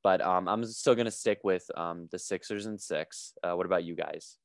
But 0.03 0.21
um, 0.21 0.47
I'm 0.47 0.63
still 0.65 0.95
going 0.95 1.05
to 1.05 1.11
stick 1.11 1.39
with 1.43 1.69
um, 1.75 2.07
the 2.11 2.19
Sixers 2.19 2.65
and 2.65 2.79
six. 2.79 3.33
Uh, 3.43 3.53
what 3.53 3.65
about 3.65 3.83
you 3.83 3.95
guys? 3.95 4.37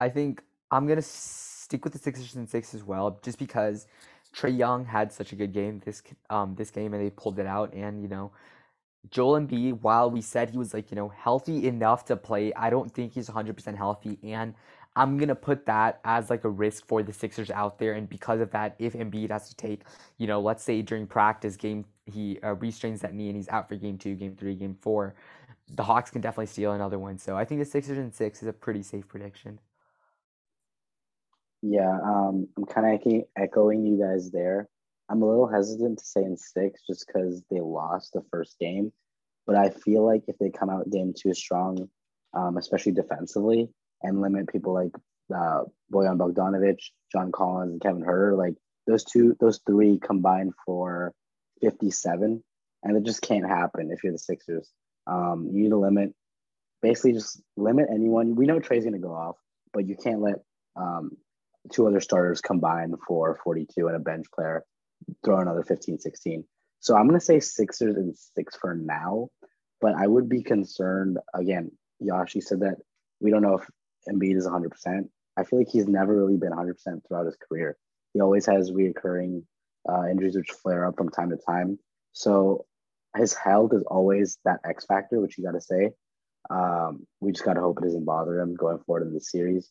I 0.00 0.08
think 0.08 0.42
I'm 0.70 0.86
going 0.86 0.96
to 0.96 1.02
stick 1.02 1.84
with 1.84 1.92
the 1.92 1.98
Sixers 1.98 2.34
and 2.34 2.48
six 2.48 2.74
as 2.74 2.82
well, 2.82 3.20
just 3.22 3.38
because 3.38 3.86
Trae 4.34 4.56
Young 4.56 4.84
had 4.84 5.12
such 5.12 5.32
a 5.32 5.36
good 5.36 5.52
game 5.52 5.80
this 5.84 6.02
um 6.30 6.54
this 6.56 6.70
game 6.70 6.94
and 6.94 7.04
they 7.04 7.10
pulled 7.10 7.38
it 7.38 7.46
out 7.46 7.74
and 7.74 8.02
you 8.02 8.08
know 8.08 8.32
Joel 9.10 9.40
Embiid, 9.40 9.80
while 9.82 10.10
we 10.10 10.20
said 10.20 10.50
he 10.50 10.58
was 10.58 10.72
like, 10.72 10.90
you 10.90 10.96
know, 10.96 11.08
healthy 11.08 11.66
enough 11.66 12.04
to 12.06 12.16
play, 12.16 12.52
I 12.54 12.70
don't 12.70 12.92
think 12.92 13.12
he's 13.12 13.28
100% 13.28 13.76
healthy. 13.76 14.18
And 14.22 14.54
I'm 14.94 15.18
to 15.18 15.34
put 15.34 15.66
that 15.66 16.00
as 16.04 16.30
like 16.30 16.44
a 16.44 16.48
risk 16.48 16.86
for 16.86 17.02
the 17.02 17.12
Sixers 17.12 17.50
out 17.50 17.78
there. 17.78 17.94
And 17.94 18.08
because 18.08 18.40
of 18.40 18.50
that, 18.52 18.76
if 18.78 18.92
Embiid 18.92 19.30
has 19.30 19.48
to 19.48 19.56
take, 19.56 19.82
you 20.18 20.26
know, 20.26 20.40
let's 20.40 20.62
say 20.62 20.82
during 20.82 21.06
practice 21.06 21.56
game, 21.56 21.84
he 22.06 22.38
uh, 22.42 22.54
restrains 22.54 23.00
that 23.00 23.14
knee 23.14 23.28
and 23.28 23.36
he's 23.36 23.48
out 23.48 23.68
for 23.68 23.76
game 23.76 23.98
two, 23.98 24.14
game 24.14 24.36
three, 24.36 24.54
game 24.54 24.76
four, 24.80 25.14
the 25.74 25.82
Hawks 25.82 26.10
can 26.10 26.20
definitely 26.20 26.46
steal 26.46 26.72
another 26.72 26.98
one. 26.98 27.18
So 27.18 27.36
I 27.36 27.44
think 27.44 27.60
the 27.60 27.64
Sixers 27.64 27.98
and 27.98 28.14
six 28.14 28.42
is 28.42 28.48
a 28.48 28.52
pretty 28.52 28.82
safe 28.82 29.08
prediction. 29.08 29.58
Yeah, 31.62 31.98
um, 32.04 32.48
I'm 32.56 32.66
kind 32.66 33.00
of 33.00 33.22
echoing 33.36 33.86
you 33.86 33.98
guys 33.98 34.30
there. 34.30 34.68
I'm 35.08 35.22
a 35.22 35.28
little 35.28 35.46
hesitant 35.46 35.98
to 35.98 36.04
say 36.04 36.22
in 36.22 36.36
six 36.36 36.80
just 36.86 37.06
because 37.06 37.42
they 37.50 37.60
lost 37.60 38.12
the 38.12 38.22
first 38.30 38.58
game. 38.58 38.92
But 39.46 39.56
I 39.56 39.70
feel 39.70 40.04
like 40.04 40.24
if 40.26 40.38
they 40.38 40.50
come 40.50 40.70
out 40.70 40.90
game 40.90 41.14
two 41.16 41.34
strong, 41.34 41.88
um, 42.34 42.56
especially 42.56 42.92
defensively, 42.92 43.68
and 44.02 44.20
limit 44.20 44.48
people 44.48 44.72
like 44.72 44.92
uh, 45.34 45.62
Bojan 45.92 46.18
Bogdanovic, 46.18 46.78
John 47.12 47.30
Collins, 47.30 47.72
and 47.72 47.80
Kevin 47.80 48.02
Huerter, 48.02 48.36
like 48.36 48.54
those 48.86 49.04
two, 49.04 49.36
those 49.38 49.60
three 49.66 49.98
combined 49.98 50.52
for 50.64 51.12
57, 51.62 52.42
and 52.82 52.96
it 52.96 53.04
just 53.04 53.22
can't 53.22 53.46
happen 53.46 53.90
if 53.90 54.02
you're 54.02 54.12
the 54.12 54.18
Sixers. 54.18 54.70
Um, 55.06 55.48
you 55.52 55.62
need 55.64 55.70
to 55.70 55.78
limit, 55.78 56.14
basically 56.80 57.12
just 57.12 57.40
limit 57.56 57.86
anyone. 57.90 58.34
We 58.34 58.46
know 58.46 58.60
Trae's 58.60 58.84
going 58.84 58.94
to 58.94 58.98
go 58.98 59.14
off, 59.14 59.36
but 59.72 59.86
you 59.86 59.96
can't 59.96 60.20
let 60.20 60.36
um, 60.76 61.12
two 61.70 61.86
other 61.86 62.00
starters 62.00 62.40
combine 62.40 62.94
for 63.06 63.38
42 63.42 63.86
and 63.86 63.96
a 63.96 64.00
bench 64.00 64.26
player 64.34 64.64
throw 65.24 65.38
another 65.38 65.62
15, 65.62 65.98
16. 65.98 66.44
So 66.80 66.96
I'm 66.96 67.06
going 67.06 67.18
to 67.18 67.24
say 67.24 67.40
Sixers 67.40 67.96
and 67.96 68.16
six 68.16 68.56
for 68.56 68.74
now, 68.74 69.28
but 69.80 69.94
I 69.94 70.06
would 70.06 70.28
be 70.28 70.42
concerned. 70.42 71.18
Again, 71.34 71.70
Yashi 72.02 72.42
said 72.42 72.60
that 72.60 72.76
we 73.20 73.30
don't 73.30 73.42
know 73.42 73.58
if 73.58 73.66
Embiid 74.12 74.36
is 74.36 74.46
100%. 74.46 75.08
I 75.36 75.44
feel 75.44 75.60
like 75.60 75.68
he's 75.68 75.86
never 75.86 76.14
really 76.14 76.36
been 76.36 76.52
100% 76.52 76.74
throughout 77.06 77.26
his 77.26 77.36
career. 77.48 77.76
He 78.12 78.20
always 78.20 78.46
has 78.46 78.70
reoccurring 78.70 79.44
uh, 79.88 80.06
injuries 80.10 80.36
which 80.36 80.50
flare 80.50 80.86
up 80.86 80.96
from 80.96 81.10
time 81.10 81.30
to 81.30 81.36
time. 81.36 81.78
So 82.12 82.66
his 83.16 83.34
health 83.34 83.72
is 83.74 83.82
always 83.86 84.38
that 84.44 84.60
X 84.64 84.86
factor, 84.86 85.20
which 85.20 85.36
you 85.36 85.44
got 85.44 85.52
to 85.52 85.60
say. 85.60 85.90
Um, 86.50 87.06
we 87.20 87.32
just 87.32 87.44
got 87.44 87.54
to 87.54 87.60
hope 87.60 87.78
it 87.78 87.84
doesn't 87.84 88.04
bother 88.04 88.40
him 88.40 88.54
going 88.54 88.78
forward 88.80 89.06
in 89.06 89.14
the 89.14 89.20
series. 89.20 89.70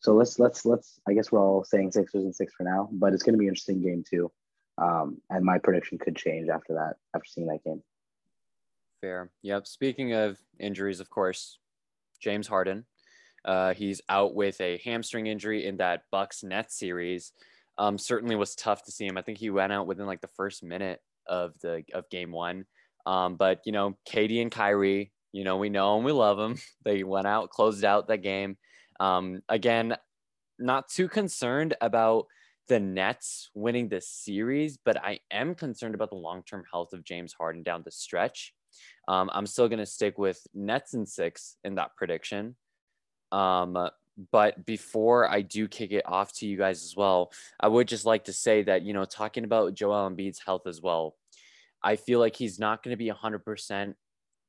So 0.00 0.14
let's 0.14 0.38
let's 0.38 0.64
let's. 0.64 0.98
I 1.08 1.12
guess 1.12 1.30
we're 1.30 1.40
all 1.40 1.64
saying 1.64 1.92
Sixers 1.92 2.24
and 2.24 2.34
six 2.34 2.54
for 2.54 2.64
now, 2.64 2.88
but 2.92 3.12
it's 3.12 3.22
going 3.22 3.34
to 3.34 3.38
be 3.38 3.46
an 3.46 3.50
interesting 3.50 3.82
game 3.82 4.04
too. 4.08 4.30
Um, 4.78 5.18
and 5.28 5.44
my 5.44 5.58
prediction 5.58 5.98
could 5.98 6.16
change 6.16 6.48
after 6.48 6.74
that, 6.74 6.96
after 7.14 7.26
seeing 7.26 7.48
that 7.48 7.62
game. 7.64 7.82
Fair. 9.02 9.30
Yep. 9.42 9.66
Speaking 9.66 10.14
of 10.14 10.38
injuries, 10.58 11.00
of 11.00 11.10
course, 11.10 11.58
James 12.20 12.46
Harden. 12.46 12.86
Uh, 13.44 13.72
he's 13.74 14.00
out 14.08 14.34
with 14.34 14.60
a 14.60 14.80
hamstring 14.84 15.26
injury 15.26 15.66
in 15.66 15.78
that 15.78 16.04
Bucks 16.10 16.42
Nets 16.42 16.78
series. 16.78 17.32
Um, 17.80 17.96
certainly 17.96 18.36
was 18.36 18.54
tough 18.54 18.84
to 18.84 18.92
see 18.92 19.06
him. 19.06 19.16
I 19.16 19.22
think 19.22 19.38
he 19.38 19.48
went 19.48 19.72
out 19.72 19.86
within 19.86 20.04
like 20.06 20.20
the 20.20 20.28
first 20.28 20.62
minute 20.62 21.00
of 21.26 21.54
the 21.62 21.82
of 21.94 22.08
game 22.10 22.30
one. 22.30 22.66
Um, 23.06 23.36
but 23.36 23.60
you 23.64 23.72
know, 23.72 23.96
Katie 24.04 24.42
and 24.42 24.50
Kyrie, 24.50 25.12
you 25.32 25.44
know, 25.44 25.56
we 25.56 25.70
know 25.70 25.96
and 25.96 26.04
we 26.04 26.12
love 26.12 26.36
them. 26.36 26.56
They 26.84 27.02
went 27.02 27.26
out, 27.26 27.48
closed 27.48 27.84
out 27.84 28.08
that 28.08 28.18
game. 28.18 28.58
Um, 29.00 29.40
again, 29.48 29.96
not 30.58 30.90
too 30.90 31.08
concerned 31.08 31.74
about 31.80 32.26
the 32.68 32.78
Nets 32.78 33.50
winning 33.54 33.88
this 33.88 34.08
series, 34.08 34.78
but 34.84 35.02
I 35.02 35.20
am 35.30 35.54
concerned 35.54 35.94
about 35.94 36.10
the 36.10 36.16
long 36.16 36.42
term 36.42 36.64
health 36.70 36.92
of 36.92 37.02
James 37.02 37.32
Harden 37.32 37.62
down 37.62 37.82
the 37.82 37.90
stretch. 37.90 38.52
Um, 39.08 39.30
I'm 39.32 39.46
still 39.46 39.68
going 39.68 39.78
to 39.78 39.86
stick 39.86 40.18
with 40.18 40.46
Nets 40.54 40.92
and 40.92 41.08
six 41.08 41.56
in 41.64 41.76
that 41.76 41.96
prediction. 41.96 42.56
Um, 43.32 43.88
but 44.32 44.64
before 44.66 45.28
I 45.28 45.42
do 45.42 45.68
kick 45.68 45.92
it 45.92 46.04
off 46.06 46.32
to 46.34 46.46
you 46.46 46.56
guys 46.56 46.84
as 46.84 46.94
well, 46.96 47.32
I 47.58 47.68
would 47.68 47.88
just 47.88 48.06
like 48.06 48.24
to 48.24 48.32
say 48.32 48.62
that, 48.64 48.82
you 48.82 48.92
know, 48.92 49.04
talking 49.04 49.44
about 49.44 49.74
Joel 49.74 50.10
Embiid's 50.10 50.40
health 50.44 50.66
as 50.66 50.80
well, 50.80 51.16
I 51.82 51.96
feel 51.96 52.18
like 52.18 52.36
he's 52.36 52.58
not 52.58 52.82
going 52.82 52.92
to 52.92 52.98
be 52.98 53.10
100% 53.10 53.94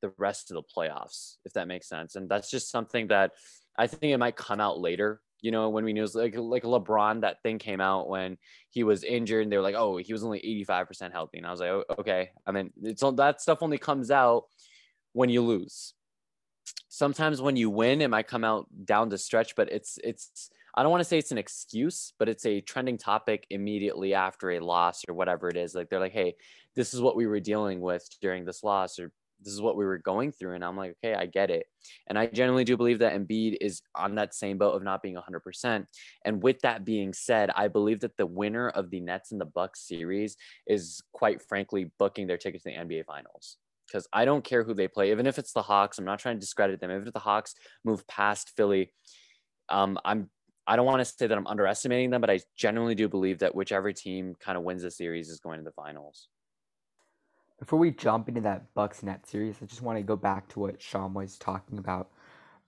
the 0.02 0.12
rest 0.18 0.50
of 0.50 0.56
the 0.56 0.62
playoffs, 0.62 1.36
if 1.44 1.52
that 1.54 1.68
makes 1.68 1.88
sense. 1.88 2.16
And 2.16 2.28
that's 2.28 2.50
just 2.50 2.70
something 2.70 3.08
that 3.08 3.32
I 3.78 3.86
think 3.86 4.12
it 4.12 4.18
might 4.18 4.36
come 4.36 4.60
out 4.60 4.80
later 4.80 5.20
you 5.42 5.50
know, 5.50 5.68
when 5.68 5.84
we 5.84 5.92
knew 5.92 6.06
like 6.14 6.36
like 6.36 6.62
LeBron, 6.62 7.22
that 7.22 7.42
thing 7.42 7.58
came 7.58 7.80
out 7.80 8.08
when 8.08 8.38
he 8.70 8.84
was 8.84 9.02
injured, 9.02 9.42
and 9.42 9.52
they 9.52 9.56
were 9.56 9.62
like, 9.62 9.74
"Oh, 9.74 9.96
he 9.96 10.12
was 10.12 10.22
only 10.22 10.38
eighty 10.38 10.62
five 10.62 10.86
percent 10.86 11.12
healthy," 11.12 11.38
and 11.38 11.46
I 11.46 11.50
was 11.50 11.60
like, 11.60 11.70
oh, 11.70 11.84
"Okay." 11.98 12.30
I 12.46 12.52
mean, 12.52 12.72
it's 12.82 13.02
all 13.02 13.12
that 13.12 13.42
stuff 13.42 13.58
only 13.60 13.76
comes 13.76 14.12
out 14.12 14.44
when 15.12 15.28
you 15.28 15.42
lose. 15.42 15.94
Sometimes 16.88 17.40
when 17.40 17.56
you 17.56 17.70
win, 17.70 18.00
it 18.00 18.10
might 18.10 18.28
come 18.28 18.44
out 18.44 18.66
down 18.84 19.08
the 19.08 19.18
stretch, 19.18 19.56
but 19.56 19.70
it's 19.70 19.98
it's. 20.04 20.50
I 20.74 20.82
don't 20.82 20.90
want 20.90 21.02
to 21.02 21.08
say 21.08 21.18
it's 21.18 21.32
an 21.32 21.38
excuse, 21.38 22.14
but 22.18 22.30
it's 22.30 22.46
a 22.46 22.62
trending 22.62 22.96
topic 22.96 23.46
immediately 23.50 24.14
after 24.14 24.52
a 24.52 24.60
loss 24.60 25.02
or 25.06 25.14
whatever 25.14 25.48
it 25.48 25.56
is. 25.56 25.74
Like 25.74 25.90
they're 25.90 26.00
like, 26.00 26.12
"Hey, 26.12 26.34
this 26.76 26.94
is 26.94 27.00
what 27.00 27.16
we 27.16 27.26
were 27.26 27.40
dealing 27.40 27.80
with 27.80 28.08
during 28.20 28.44
this 28.44 28.62
loss," 28.62 28.98
or 28.98 29.12
this 29.44 29.52
is 29.52 29.60
what 29.60 29.76
we 29.76 29.84
were 29.84 29.98
going 29.98 30.32
through. 30.32 30.54
And 30.54 30.64
I'm 30.64 30.76
like, 30.76 30.96
okay, 31.04 31.14
I 31.14 31.26
get 31.26 31.50
it. 31.50 31.66
And 32.06 32.18
I 32.18 32.26
genuinely 32.26 32.64
do 32.64 32.76
believe 32.76 33.00
that 33.00 33.14
Embiid 33.14 33.56
is 33.60 33.82
on 33.94 34.14
that 34.16 34.34
same 34.34 34.58
boat 34.58 34.74
of 34.74 34.82
not 34.82 35.02
being 35.02 35.16
100%. 35.16 35.86
And 36.24 36.42
with 36.42 36.60
that 36.60 36.84
being 36.84 37.12
said, 37.12 37.50
I 37.54 37.68
believe 37.68 38.00
that 38.00 38.16
the 38.16 38.26
winner 38.26 38.68
of 38.68 38.90
the 38.90 39.00
Nets 39.00 39.32
and 39.32 39.40
the 39.40 39.46
Bucks 39.46 39.86
series 39.86 40.36
is 40.66 41.02
quite 41.12 41.42
frankly 41.42 41.90
booking 41.98 42.26
their 42.26 42.38
ticket 42.38 42.62
to 42.62 42.70
the 42.70 42.76
NBA 42.76 43.04
Finals. 43.04 43.58
Because 43.92 44.08
I 44.12 44.24
don't 44.24 44.44
care 44.44 44.64
who 44.64 44.72
they 44.72 44.88
play, 44.88 45.10
even 45.10 45.26
if 45.26 45.38
it's 45.38 45.52
the 45.52 45.62
Hawks. 45.62 45.98
I'm 45.98 46.04
not 46.04 46.18
trying 46.18 46.36
to 46.36 46.40
discredit 46.40 46.80
them. 46.80 46.90
Even 46.90 47.06
if 47.06 47.12
the 47.12 47.18
Hawks 47.18 47.54
move 47.84 48.06
past 48.06 48.52
Philly, 48.56 48.90
um, 49.68 49.98
I'm 50.04 50.30
I 50.66 50.76
don't 50.76 50.86
want 50.86 51.00
to 51.00 51.04
say 51.04 51.26
that 51.26 51.36
I'm 51.36 51.46
underestimating 51.46 52.10
them, 52.10 52.20
but 52.20 52.30
I 52.30 52.40
genuinely 52.56 52.94
do 52.94 53.08
believe 53.08 53.40
that 53.40 53.54
whichever 53.54 53.92
team 53.92 54.34
kind 54.38 54.56
of 54.56 54.62
wins 54.62 54.82
the 54.82 54.90
series 54.90 55.28
is 55.28 55.40
going 55.40 55.58
to 55.58 55.64
the 55.64 55.72
finals. 55.72 56.28
Before 57.58 57.78
we 57.78 57.90
jump 57.90 58.28
into 58.28 58.40
that 58.42 58.72
Bucks 58.74 59.02
net 59.02 59.26
series, 59.26 59.56
I 59.60 59.66
just 59.66 59.82
want 59.82 59.98
to 59.98 60.02
go 60.02 60.16
back 60.16 60.48
to 60.50 60.60
what 60.60 60.78
Shyam 60.78 61.14
was 61.14 61.36
talking 61.36 61.78
about 61.78 62.10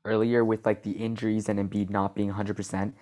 earlier 0.04 0.44
with 0.44 0.66
like 0.66 0.82
the 0.82 0.90
injuries 0.92 1.48
and 1.48 1.58
Embiid 1.58 1.90
not 1.90 2.14
being 2.14 2.32
100%. 2.32 2.92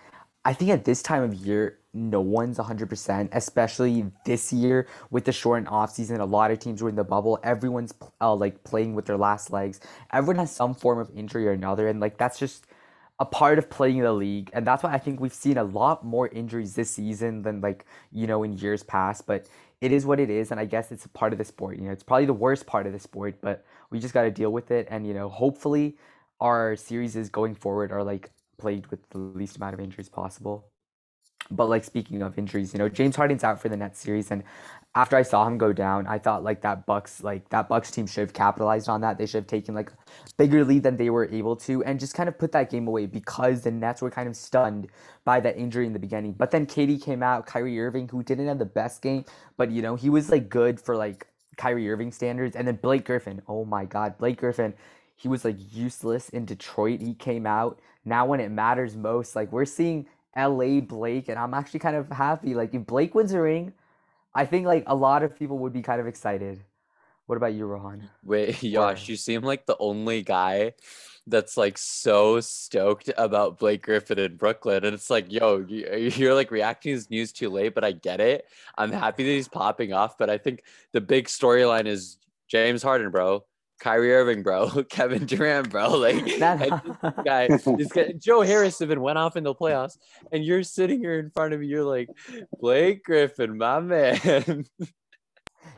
I 0.44 0.52
think 0.52 0.70
at 0.70 0.84
this 0.84 1.02
time 1.02 1.22
of 1.22 1.34
year, 1.34 1.78
no 1.94 2.20
one's 2.20 2.58
100%, 2.58 3.28
especially 3.32 4.06
this 4.24 4.52
year 4.52 4.88
with 5.10 5.24
the 5.24 5.32
shortened 5.32 5.68
offseason. 5.68 6.18
A 6.18 6.24
lot 6.24 6.50
of 6.50 6.58
teams 6.58 6.82
were 6.82 6.88
in 6.88 6.96
the 6.96 7.04
bubble. 7.04 7.38
Everyone's 7.44 7.94
uh, 8.20 8.34
like 8.34 8.64
playing 8.64 8.94
with 8.94 9.04
their 9.04 9.18
last 9.18 9.52
legs. 9.52 9.80
Everyone 10.12 10.36
has 10.36 10.50
some 10.50 10.74
form 10.74 10.98
of 10.98 11.10
injury 11.14 11.46
or 11.46 11.52
another. 11.52 11.86
And 11.88 12.00
like 12.00 12.16
that's 12.16 12.38
just 12.38 12.66
a 13.20 13.26
part 13.26 13.58
of 13.58 13.70
playing 13.70 14.00
the 14.00 14.12
league. 14.12 14.50
And 14.52 14.66
that's 14.66 14.82
why 14.82 14.92
I 14.92 14.98
think 14.98 15.20
we've 15.20 15.34
seen 15.34 15.58
a 15.58 15.64
lot 15.64 16.04
more 16.04 16.28
injuries 16.28 16.74
this 16.74 16.90
season 16.90 17.42
than 17.42 17.60
like, 17.60 17.84
you 18.10 18.26
know, 18.26 18.42
in 18.42 18.54
years 18.54 18.82
past. 18.82 19.26
But 19.26 19.46
it 19.80 19.92
is 19.92 20.06
what 20.06 20.18
it 20.18 20.30
is. 20.30 20.50
And 20.50 20.58
I 20.58 20.64
guess 20.64 20.90
it's 20.90 21.04
a 21.04 21.10
part 21.10 21.32
of 21.32 21.38
the 21.38 21.44
sport. 21.44 21.76
You 21.76 21.84
know, 21.84 21.92
it's 21.92 22.02
probably 22.02 22.26
the 22.26 22.32
worst 22.32 22.66
part 22.66 22.86
of 22.86 22.92
the 22.92 22.98
sport, 22.98 23.36
but 23.42 23.64
we 23.90 24.00
just 24.00 24.14
got 24.14 24.22
to 24.22 24.30
deal 24.30 24.50
with 24.50 24.70
it. 24.70 24.88
And, 24.90 25.06
you 25.06 25.12
know, 25.12 25.28
hopefully 25.28 25.98
our 26.40 26.74
series 26.74 27.14
is 27.14 27.28
going 27.28 27.54
forward 27.54 27.92
are 27.92 28.02
like 28.02 28.30
played 28.62 28.86
with 28.90 29.00
the 29.10 29.18
least 29.18 29.56
amount 29.56 29.74
of 29.74 29.80
injuries 29.80 30.08
possible. 30.08 30.68
But 31.50 31.68
like 31.68 31.84
speaking 31.84 32.22
of 32.22 32.38
injuries, 32.38 32.72
you 32.72 32.78
know, 32.78 32.88
James 32.88 33.16
Harden's 33.16 33.44
out 33.44 33.60
for 33.60 33.68
the 33.68 33.76
next 33.76 33.98
series, 33.98 34.30
and 34.30 34.44
after 34.94 35.16
I 35.16 35.22
saw 35.22 35.44
him 35.46 35.58
go 35.58 35.72
down, 35.72 36.06
I 36.06 36.18
thought 36.18 36.44
like 36.44 36.60
that 36.62 36.86
Bucks 36.86 37.22
like 37.22 37.48
that 37.50 37.68
Bucks 37.68 37.90
team 37.90 38.06
should 38.06 38.20
have 38.20 38.32
capitalized 38.32 38.88
on 38.88 39.00
that. 39.00 39.18
They 39.18 39.26
should 39.26 39.42
have 39.42 39.46
taken 39.48 39.74
like 39.74 39.90
bigger 40.38 40.64
lead 40.64 40.84
than 40.84 40.96
they 40.96 41.10
were 41.10 41.28
able 41.40 41.56
to, 41.66 41.82
and 41.82 41.98
just 41.98 42.14
kind 42.14 42.28
of 42.28 42.38
put 42.38 42.52
that 42.52 42.70
game 42.70 42.86
away 42.86 43.06
because 43.06 43.62
the 43.62 43.72
Nets 43.72 44.00
were 44.00 44.10
kind 44.10 44.28
of 44.28 44.36
stunned 44.36 44.86
by 45.24 45.40
that 45.40 45.56
injury 45.56 45.86
in 45.86 45.92
the 45.92 45.98
beginning. 45.98 46.32
But 46.32 46.52
then 46.52 46.64
Katie 46.64 46.98
came 46.98 47.22
out, 47.22 47.46
Kyrie 47.46 47.80
Irving, 47.80 48.08
who 48.08 48.22
didn't 48.22 48.46
have 48.46 48.60
the 48.60 48.64
best 48.64 49.02
game, 49.02 49.24
but 49.56 49.70
you 49.72 49.82
know 49.82 49.96
he 49.96 50.10
was 50.10 50.30
like 50.30 50.48
good 50.48 50.80
for 50.80 50.96
like 50.96 51.26
Kyrie 51.56 51.90
Irving 51.90 52.12
standards, 52.12 52.54
and 52.54 52.68
then 52.68 52.76
Blake 52.76 53.04
Griffin. 53.04 53.42
Oh 53.48 53.64
my 53.64 53.84
God, 53.84 54.16
Blake 54.18 54.38
Griffin. 54.38 54.74
He 55.22 55.28
was 55.28 55.44
like 55.44 55.56
useless 55.72 56.28
in 56.30 56.44
Detroit. 56.44 57.00
He 57.00 57.14
came 57.14 57.46
out 57.46 57.78
now 58.04 58.26
when 58.26 58.40
it 58.40 58.50
matters 58.50 58.96
most. 58.96 59.36
Like 59.36 59.52
we're 59.52 59.64
seeing 59.64 60.08
LA 60.36 60.80
Blake, 60.80 61.28
and 61.28 61.38
I'm 61.38 61.54
actually 61.54 61.78
kind 61.78 61.94
of 61.94 62.10
happy. 62.10 62.54
Like 62.54 62.74
if 62.74 62.84
Blake 62.86 63.14
wins 63.14 63.32
a 63.32 63.40
ring, 63.40 63.72
I 64.34 64.46
think 64.46 64.66
like 64.66 64.82
a 64.88 64.96
lot 64.96 65.22
of 65.22 65.36
people 65.38 65.58
would 65.58 65.72
be 65.72 65.80
kind 65.80 66.00
of 66.00 66.08
excited. 66.08 66.64
What 67.26 67.36
about 67.36 67.54
you, 67.54 67.66
Rohan? 67.66 68.10
Wait, 68.24 68.56
Josh, 68.62 69.08
you 69.08 69.14
seem 69.14 69.42
like 69.42 69.64
the 69.64 69.76
only 69.78 70.22
guy 70.22 70.72
that's 71.28 71.56
like 71.56 71.78
so 71.78 72.40
stoked 72.40 73.08
about 73.16 73.60
Blake 73.60 73.82
Griffin 73.82 74.18
in 74.18 74.36
Brooklyn. 74.36 74.84
And 74.84 74.92
it's 74.92 75.08
like, 75.08 75.30
yo, 75.30 75.58
you're 75.68 76.34
like 76.34 76.50
reacting 76.50 76.94
to 76.94 76.98
this 76.98 77.10
news 77.10 77.32
too 77.32 77.48
late, 77.48 77.76
but 77.76 77.84
I 77.84 77.92
get 77.92 78.20
it. 78.20 78.46
I'm 78.76 78.90
happy 78.90 79.22
that 79.22 79.30
he's 79.30 79.46
popping 79.46 79.92
off. 79.92 80.18
But 80.18 80.30
I 80.30 80.38
think 80.38 80.64
the 80.90 81.00
big 81.00 81.28
storyline 81.28 81.86
is 81.86 82.18
James 82.48 82.82
Harden, 82.82 83.10
bro. 83.10 83.44
Kyrie 83.82 84.12
Irving, 84.12 84.44
bro, 84.44 84.84
Kevin 84.90 85.26
Durant, 85.26 85.68
bro. 85.68 85.90
Like 85.98 86.24
this 86.24 86.38
guy, 87.24 87.48
this 87.48 87.92
guy, 87.92 88.14
Joe 88.16 88.42
Harris 88.42 88.80
even 88.80 89.00
went 89.00 89.18
off 89.18 89.36
in 89.36 89.42
the 89.42 89.54
playoffs, 89.54 89.98
and 90.30 90.44
you're 90.44 90.62
sitting 90.62 91.00
here 91.00 91.18
in 91.18 91.30
front 91.30 91.52
of 91.52 91.58
me. 91.58 91.66
You're 91.66 91.82
like, 91.82 92.08
Blake 92.60 93.02
Griffin, 93.02 93.58
my 93.58 93.80
man. 93.80 94.66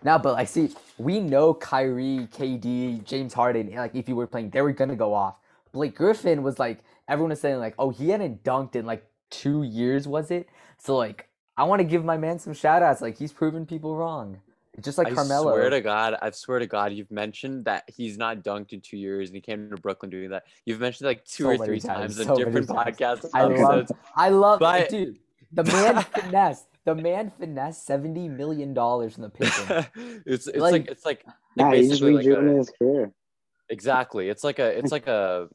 Now, 0.02 0.18
but 0.18 0.34
I 0.34 0.44
see, 0.44 0.68
we 0.98 1.18
know 1.18 1.54
Kyrie, 1.54 2.28
KD, 2.30 3.04
James 3.04 3.32
Harden. 3.32 3.74
Like, 3.74 3.94
if 3.94 4.06
you 4.06 4.16
were 4.16 4.26
playing, 4.26 4.50
they 4.50 4.60
were 4.60 4.72
gonna 4.72 4.96
go 4.96 5.14
off. 5.14 5.36
Blake 5.72 5.96
Griffin 5.96 6.42
was 6.42 6.58
like, 6.58 6.80
everyone 7.08 7.30
was 7.30 7.40
saying 7.40 7.58
like, 7.58 7.74
oh, 7.78 7.88
he 7.88 8.10
hadn't 8.10 8.44
dunked 8.44 8.76
in 8.76 8.84
like 8.84 9.06
two 9.30 9.62
years, 9.62 10.06
was 10.06 10.30
it? 10.30 10.46
So 10.76 10.94
like, 10.94 11.26
I 11.56 11.64
want 11.64 11.80
to 11.80 11.84
give 11.84 12.04
my 12.04 12.18
man 12.18 12.38
some 12.38 12.52
shout 12.52 12.82
outs. 12.82 13.00
Like, 13.00 13.16
he's 13.16 13.32
proven 13.32 13.64
people 13.64 13.96
wrong. 13.96 14.40
Just 14.80 14.98
like 14.98 15.06
I 15.08 15.10
Carmelo. 15.12 15.52
I 15.52 15.54
swear 15.54 15.70
to 15.70 15.80
God, 15.80 16.16
I 16.20 16.30
swear 16.30 16.58
to 16.58 16.66
God, 16.66 16.92
you've 16.92 17.10
mentioned 17.10 17.64
that 17.66 17.84
he's 17.88 18.18
not 18.18 18.38
dunked 18.42 18.72
in 18.72 18.80
two 18.80 18.96
years 18.96 19.28
and 19.28 19.36
he 19.36 19.40
came 19.40 19.70
to 19.70 19.76
Brooklyn 19.76 20.10
doing 20.10 20.30
that. 20.30 20.44
You've 20.66 20.80
mentioned 20.80 21.06
like 21.06 21.24
two 21.24 21.44
So 21.44 21.50
or 21.50 21.64
three 21.64 21.78
times, 21.80 22.16
times 22.16 22.18
in 22.20 22.26
so 22.26 22.32
many 22.34 22.44
different 22.46 22.68
times. 22.68 22.96
podcasts. 22.96 23.30
I 23.34 23.42
love, 23.44 23.52
episodes. 23.52 23.92
I 24.16 24.28
love, 24.30 24.58
But- 24.60 24.88
dude. 24.88 25.18
The 25.52 25.62
man 25.62 26.02
finesse, 26.14 26.64
the 26.84 26.96
man 26.96 27.30
finesse 27.38 27.80
seventy 27.80 28.28
million 28.28 28.74
dollars 28.74 29.16
in 29.16 29.22
the 29.22 29.28
Pistons. 29.30 29.86
it's 30.26 30.48
it's 30.48 30.58
Like- 30.58 30.72
like, 30.72 30.88
it's 30.90 31.04
like 31.06 31.24
Nah, 31.56 31.70
he 31.70 31.82
just 31.88 32.02
basically 32.02 32.14
like 32.14 32.26
a- 32.26 32.56
his 32.56 32.70
career. 32.76 33.12
exactly. 33.68 34.28
It's 34.28 34.42
like 34.42 34.58
a 34.58 34.76
it's 34.76 34.90
like 34.90 35.06
a 35.06 35.48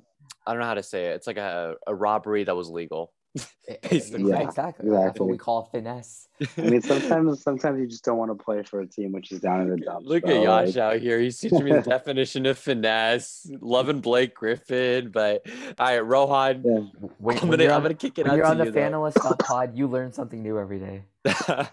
I 0.47 0.53
don't 0.53 0.61
know 0.61 0.67
how 0.67 0.75
to 0.75 0.83
say 0.83 1.07
it. 1.07 1.15
It's 1.15 1.27
like 1.27 1.37
a, 1.37 1.75
a 1.85 1.93
robbery 1.93 2.45
that 2.45 2.55
was 2.55 2.69
legal. 2.69 3.11
Basically. 3.89 4.23
yeah, 4.29 4.39
Yeah, 4.39 4.47
exactly. 4.47 4.89
That's 4.89 5.19
what 5.19 5.29
we 5.29 5.37
call 5.37 5.69
finesse. 5.71 6.27
I 6.57 6.61
mean, 6.61 6.81
sometimes 6.81 7.43
sometimes 7.43 7.79
you 7.79 7.87
just 7.87 8.03
don't 8.03 8.17
want 8.17 8.31
to 8.35 8.43
play 8.43 8.63
for 8.63 8.79
a 8.81 8.87
team 8.87 9.11
which 9.11 9.31
is 9.31 9.39
down 9.41 9.61
in 9.61 9.69
the 9.69 9.77
dumps. 9.77 10.07
Look 10.07 10.23
bro. 10.23 10.35
at 10.37 10.43
Yash 10.43 10.75
Like, 10.75 10.77
out 10.77 10.99
here. 11.01 11.19
He's 11.19 11.37
teaching 11.37 11.63
me 11.63 11.71
the 11.71 11.81
definition 11.87 12.45
of 12.47 12.57
finesse. 12.57 13.49
Loving 13.61 14.01
Blake 14.01 14.33
Griffin, 14.33 15.09
but 15.11 15.45
all 15.77 15.85
right, 15.87 15.99
Rohan. 15.99 16.63
yeah. 16.65 16.79
When, 17.19 17.37
I'm 17.37 17.49
gonna 17.49 17.65
I'm 17.65 17.81
gonna 17.83 17.93
kick 17.93 18.17
it 18.17 18.23
when 18.23 18.31
out 18.31 18.35
you're 18.37 18.45
to 18.45 18.51
on 18.51 18.57
the 18.57 18.65
you. 18.65 18.71
Fanalist 18.71 19.39
Pod, 19.39 19.77
you 19.77 19.87
learn 19.87 20.11
something 20.13 20.41
new 20.41 20.57
every 20.57 20.79
day. 20.79 21.03
all 21.47 21.65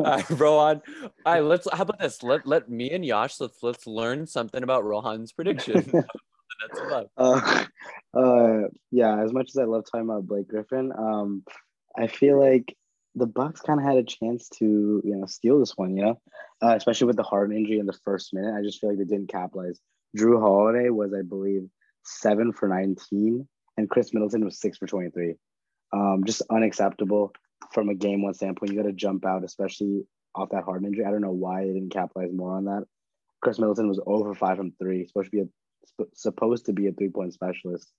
right, 0.00 0.30
Rohan. 0.30 0.82
All 1.26 1.32
right, 1.34 1.44
let's. 1.44 1.68
How 1.72 1.82
about 1.82 2.00
this? 2.00 2.22
Let 2.22 2.46
let 2.46 2.68
me 2.68 2.90
and 2.90 3.04
Yash 3.04 3.38
let's 3.40 3.62
let's 3.62 3.86
learn 3.86 4.26
something 4.26 4.62
about 4.62 4.84
Rohan's 4.84 5.32
prediction. 5.32 6.04
That's 6.60 6.80
about. 6.80 7.10
Uh, 7.16 7.64
uh, 8.18 8.68
yeah. 8.90 9.22
As 9.22 9.32
much 9.32 9.50
as 9.50 9.56
I 9.56 9.64
love 9.64 9.84
talking 9.84 10.08
about 10.08 10.26
Blake 10.26 10.48
Griffin, 10.48 10.92
um, 10.96 11.44
I 11.96 12.06
feel 12.06 12.40
like 12.40 12.76
the 13.14 13.26
Bucks 13.26 13.60
kind 13.60 13.80
of 13.80 13.86
had 13.86 13.96
a 13.96 14.04
chance 14.04 14.48
to 14.58 15.00
you 15.04 15.16
know 15.16 15.26
steal 15.26 15.58
this 15.58 15.76
one. 15.76 15.96
You 15.96 16.04
know, 16.04 16.20
uh, 16.62 16.74
especially 16.76 17.06
with 17.06 17.16
the 17.16 17.22
Harden 17.22 17.56
injury 17.56 17.78
in 17.78 17.86
the 17.86 17.98
first 18.04 18.34
minute. 18.34 18.54
I 18.54 18.62
just 18.62 18.80
feel 18.80 18.90
like 18.90 18.98
they 18.98 19.04
didn't 19.04 19.30
capitalize. 19.30 19.78
Jrue 20.16 20.40
Holiday 20.40 20.90
was, 20.90 21.12
I 21.12 21.22
believe, 21.22 21.68
seven 22.04 22.52
for 22.52 22.68
nineteen, 22.68 23.48
and 23.76 23.88
Khris 23.88 24.12
Middleton 24.12 24.44
was 24.44 24.60
six 24.60 24.78
for 24.78 24.86
twenty-three. 24.86 25.34
Um, 25.92 26.22
just 26.24 26.42
unacceptable 26.50 27.32
from 27.72 27.88
a 27.88 27.94
game 27.94 28.22
one 28.22 28.34
standpoint. 28.34 28.72
You 28.72 28.78
got 28.78 28.88
to 28.88 28.92
jump 28.92 29.24
out, 29.24 29.44
especially 29.44 30.04
off 30.34 30.50
that 30.50 30.64
Harden 30.64 30.86
injury. 30.86 31.04
I 31.04 31.10
don't 31.10 31.20
know 31.20 31.32
why 31.32 31.64
they 31.64 31.72
didn't 31.72 31.92
capitalize 31.92 32.32
more 32.32 32.56
on 32.56 32.64
that. 32.64 32.84
Khris 33.42 33.58
Middleton 33.58 33.88
was 33.88 34.00
over 34.06 34.34
five 34.34 34.56
from 34.56 34.72
three, 34.72 35.06
supposed 35.06 35.26
to 35.26 35.36
be 35.36 35.42
a 35.42 35.48
sp- 35.86 36.14
supposed 36.14 36.66
to 36.66 36.72
be 36.72 36.86
a 36.88 36.92
three 36.92 37.10
point 37.10 37.32
specialist. 37.34 37.90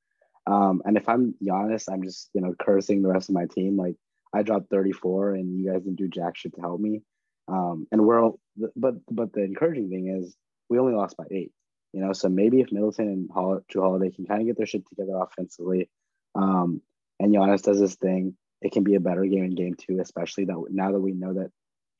Um, 0.47 0.81
and 0.85 0.97
if 0.97 1.09
I'm 1.09 1.35
Giannis, 1.43 1.91
I'm 1.91 2.03
just 2.03 2.29
you 2.33 2.41
know 2.41 2.53
cursing 2.59 3.01
the 3.01 3.09
rest 3.09 3.29
of 3.29 3.35
my 3.35 3.45
team. 3.45 3.77
Like 3.77 3.95
I 4.33 4.43
dropped 4.43 4.69
34, 4.69 5.35
and 5.35 5.59
you 5.59 5.71
guys 5.71 5.83
didn't 5.83 5.97
do 5.97 6.07
jack 6.07 6.37
shit 6.37 6.55
to 6.55 6.61
help 6.61 6.79
me. 6.79 7.01
Um, 7.47 7.87
and 7.91 8.05
we're 8.05 8.23
all, 8.23 8.39
but 8.75 8.95
but 9.09 9.33
the 9.33 9.43
encouraging 9.43 9.89
thing 9.89 10.07
is 10.07 10.35
we 10.69 10.79
only 10.79 10.93
lost 10.93 11.17
by 11.17 11.25
eight. 11.31 11.51
You 11.93 12.01
know, 12.01 12.11
so 12.11 12.27
maybe 12.27 12.59
if 12.59 12.71
Middleton 12.71 13.07
and 13.07 13.29
Hol- 13.31 13.61
Jrue 13.71 13.81
Holiday 13.81 14.11
can 14.11 14.25
kind 14.25 14.41
of 14.41 14.47
get 14.47 14.57
their 14.57 14.65
shit 14.65 14.83
together 14.89 15.17
offensively, 15.17 15.89
um, 16.35 16.81
and 17.19 17.33
Giannis 17.33 17.63
does 17.63 17.79
his 17.79 17.95
thing, 17.95 18.35
it 18.61 18.73
can 18.73 18.83
be 18.83 18.95
a 18.95 18.99
better 18.99 19.23
game 19.25 19.45
in 19.45 19.55
game 19.55 19.75
two, 19.75 19.99
especially 20.01 20.45
that 20.45 20.61
now 20.69 20.91
that 20.91 20.99
we 20.99 21.13
know 21.13 21.33
that 21.33 21.51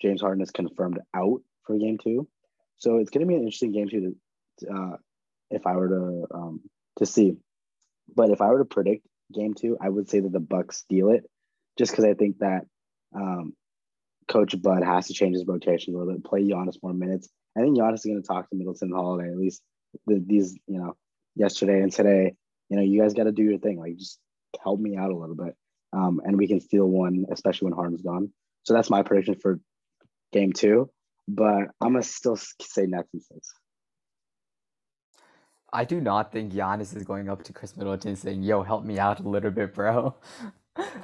James 0.02 0.22
Harden 0.22 0.42
is 0.42 0.52
confirmed 0.52 1.00
out 1.16 1.42
for 1.64 1.78
game 1.78 1.98
two. 1.98 2.28
So 2.78 2.98
it's 2.98 3.10
going 3.10 3.22
to 3.22 3.28
be 3.28 3.36
an 3.36 3.42
interesting 3.42 3.72
game 3.72 3.88
two 3.88 4.16
to, 4.60 4.74
uh, 4.74 4.98
if 5.52 5.66
I 5.66 5.76
were 5.76 5.90
to 5.90 6.28
um, 6.34 6.62
to 6.98 7.06
see. 7.06 7.38
But 8.14 8.30
if 8.30 8.42
I 8.42 8.48
were 8.48 8.60
to 8.60 8.66
predict 8.66 9.06
game 9.34 9.54
two, 9.54 9.78
I 9.82 9.90
would 9.90 10.10
say 10.10 10.20
that 10.20 10.32
the 10.32 10.40
Bucks 10.40 10.78
steal 10.78 11.10
it, 11.10 11.26
just 11.78 11.92
because 11.92 12.06
I 12.06 12.14
think 12.14 12.40
that 12.40 12.66
um, 13.16 13.54
Coach 14.28 14.60
Bud 14.62 14.84
has 14.84 15.08
to 15.08 15.14
change 15.14 15.36
his 15.36 15.46
rotation 15.48 15.96
a 15.96 15.98
little 15.98 16.14
bit, 16.14 16.24
play 16.24 16.44
Giannis 16.44 16.82
more 16.84 16.94
minutes. 16.94 17.30
I 17.58 17.62
think 17.62 17.78
Giannis 17.78 17.96
is 17.96 18.06
going 18.06 18.22
to 18.22 18.28
talk 18.28 18.50
to 18.50 18.56
Middleton 18.56 18.90
and 18.90 18.98
Holiday 18.98 19.32
at 19.32 19.38
least 19.38 19.62
the, 20.06 20.22
these, 20.26 20.58
you 20.68 20.78
know, 20.80 20.96
yesterday 21.36 21.82
and 21.82 21.92
today. 21.92 22.36
You 22.70 22.78
know, 22.78 22.84
you 22.84 23.02
guys 23.02 23.14
got 23.14 23.24
to 23.26 23.32
do 23.32 23.44
your 23.44 23.60
thing. 23.60 23.80
Like, 23.80 23.98
just 23.98 24.20
help 24.64 24.80
me 24.80 24.98
out 24.98 25.12
a 25.12 25.16
little 25.16 25.36
bit, 25.36 25.56
um, 25.94 26.22
and 26.24 26.38
we 26.38 26.48
can 26.48 26.60
steal 26.60 26.86
one, 26.86 27.26
especially 27.32 27.68
when 27.68 27.76
Harden's 27.76 28.02
gone. 28.02 28.32
So 28.64 28.74
that's 28.74 28.90
my 28.90 29.04
prediction 29.04 29.36
for 29.36 29.60
game 30.32 30.54
two. 30.54 30.90
But 31.28 31.70
I'm 31.82 31.94
gonna 31.94 32.04
still 32.04 32.36
say 32.36 32.86
Nets 32.86 33.10
in 33.14 33.22
six. 33.22 33.54
I 35.76 35.84
do 35.84 36.00
not 36.00 36.32
think 36.32 36.54
Giannis 36.54 36.96
is 36.96 37.04
going 37.04 37.30
up 37.30 37.44
to 37.44 37.54
Khris 37.54 37.76
Middleton 37.76 38.16
saying, 38.16 38.44
"Yo, 38.44 38.64
help 38.64 38.86
me 38.86 38.98
out 38.98 39.20
a 39.20 39.28
little 39.30 39.52
bit, 39.52 39.74
bro." 39.74 40.16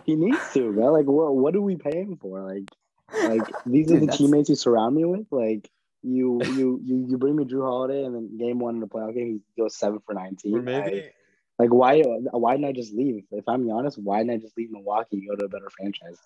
He 0.06 0.16
needs 0.18 0.54
to, 0.54 0.74
bro. 0.74 0.92
Like, 0.92 1.06
what 1.06 1.34
what 1.36 1.54
do 1.54 1.62
we 1.62 1.78
pay 1.78 2.02
him 2.02 2.18
for? 2.18 2.42
Like, 2.42 2.70
like 3.14 3.48
these 3.66 3.90
are 3.92 4.00
the 4.00 4.06
that's- 4.08 4.18
teammates 4.18 4.50
you 4.50 4.56
surround 4.56 4.96
me 4.96 5.06
with. 5.06 5.28
Like, 5.32 5.70
you 6.04 6.42
you 6.44 6.82
you 6.84 7.06
you 7.10 7.18
bring 7.18 7.38
me 7.38 7.46
Jrue 7.46 7.64
Holiday, 7.66 8.04
and 8.04 8.14
then 8.16 8.38
game 8.38 8.60
one 8.60 8.76
in 8.76 8.82
the 8.82 8.88
playoff 8.88 9.14
game, 9.14 9.42
he 9.56 9.62
goes 9.62 9.76
seven 9.76 10.00
for 10.06 10.14
nineteen. 10.14 10.58
Or 10.58 10.62
maybe 10.62 11.04
I- 11.04 11.12
like, 11.60 11.74
why 11.74 12.02
why 12.02 12.54
didn't 12.56 12.68
I 12.68 12.72
just 12.74 12.94
leave? 12.94 13.24
If 13.32 13.48
I'm 13.48 13.70
honest, 13.70 13.98
why 13.98 14.18
didn't 14.20 14.32
I 14.32 14.38
just 14.38 14.58
leave 14.58 14.72
Milwaukee 14.72 15.18
and 15.20 15.30
go 15.30 15.36
to 15.36 15.46
a 15.46 15.50
better 15.50 15.70
franchise? 15.70 16.18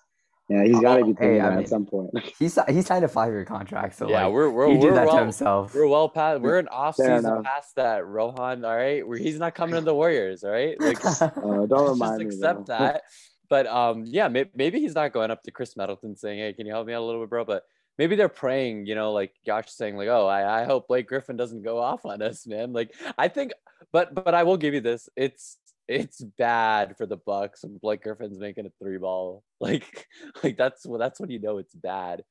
Yeah, 0.48 0.62
he's 0.64 0.78
got 0.78 0.98
to 0.98 1.04
be 1.04 1.12
thinking 1.12 1.28
Hey, 1.34 1.40
I 1.40 1.50
mean- 1.50 1.58
at 1.60 1.68
some 1.68 1.86
point. 1.86 2.10
He 2.38 2.48
si- 2.48 2.60
he 2.68 2.82
signed 2.82 3.04
a 3.04 3.08
five 3.08 3.32
year 3.32 3.44
contract, 3.44 3.96
so 3.96 4.08
yeah, 4.08 4.24
like, 4.26 4.32
we're 4.34 4.50
we're 4.50 4.68
he 4.68 4.74
we're 4.76 4.80
did 4.90 4.94
that 4.94 5.00
to 5.02 5.06
well, 5.08 5.18
himself. 5.18 5.74
we're 5.74 5.86
well 5.88 6.08
past 6.08 6.40
we're 6.40 6.58
an 6.58 6.68
off 6.68 6.96
season 6.96 7.42
past 7.42 7.74
that, 7.76 8.06
Rohan. 8.06 8.64
All 8.64 8.76
right, 8.76 9.06
where 9.06 9.18
he's 9.18 9.38
not 9.38 9.54
coming 9.56 9.74
to 9.74 9.80
the 9.80 9.94
Warriors. 9.94 10.44
All 10.44 10.50
right, 10.50 10.80
like 10.80 11.04
Uh, 11.04 11.28
don't 11.40 11.70
just 11.70 11.92
remind 11.92 12.18
me. 12.18 12.24
accept 12.26 12.66
bro. 12.66 12.78
that. 12.78 13.02
but 13.48 13.66
um, 13.66 14.04
yeah, 14.06 14.28
may- 14.28 14.50
maybe 14.54 14.78
he's 14.80 14.94
not 14.94 15.12
going 15.12 15.30
up 15.32 15.42
to 15.44 15.50
Khris 15.50 15.76
Middleton 15.76 16.14
saying, 16.16 16.38
"Hey, 16.38 16.52
can 16.52 16.66
you 16.66 16.72
help 16.72 16.86
me 16.86 16.92
out 16.94 17.02
a 17.02 17.06
little 17.06 17.22
bit, 17.22 17.30
bro?" 17.30 17.44
But 17.44 17.64
maybe 17.98 18.14
they're 18.14 18.28
praying, 18.28 18.86
you 18.86 18.94
know, 18.94 19.12
like 19.12 19.32
Josh 19.44 19.70
saying, 19.70 19.96
like, 19.96 20.08
"Oh, 20.08 20.26
I, 20.28 20.62
I 20.62 20.64
hope 20.64 20.86
Blake 20.86 21.08
Griffin 21.08 21.36
doesn't 21.36 21.62
go 21.62 21.78
off 21.78 22.06
on 22.06 22.22
us, 22.22 22.46
man." 22.46 22.72
Like, 22.72 22.94
I 23.18 23.26
think, 23.28 23.52
but 23.92 24.14
but 24.14 24.34
I 24.34 24.44
will 24.44 24.56
give 24.58 24.74
you 24.74 24.80
this: 24.80 25.08
it's 25.16 25.56
it's 25.88 26.22
bad 26.38 26.96
for 26.96 27.06
the 27.06 27.16
Bucks 27.16 27.64
Blake 27.80 28.02
Griffin's 28.02 28.38
making 28.38 28.66
a 28.66 28.70
three 28.82 28.98
ball. 28.98 29.42
Like, 29.58 30.06
like 30.44 30.58
that's 30.58 30.84
well, 30.84 30.98
that's 30.98 31.18
when 31.18 31.30
you 31.30 31.40
know 31.40 31.56
it's 31.56 31.74
bad. 31.74 32.22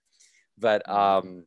But 0.60 0.88
um, 0.88 1.46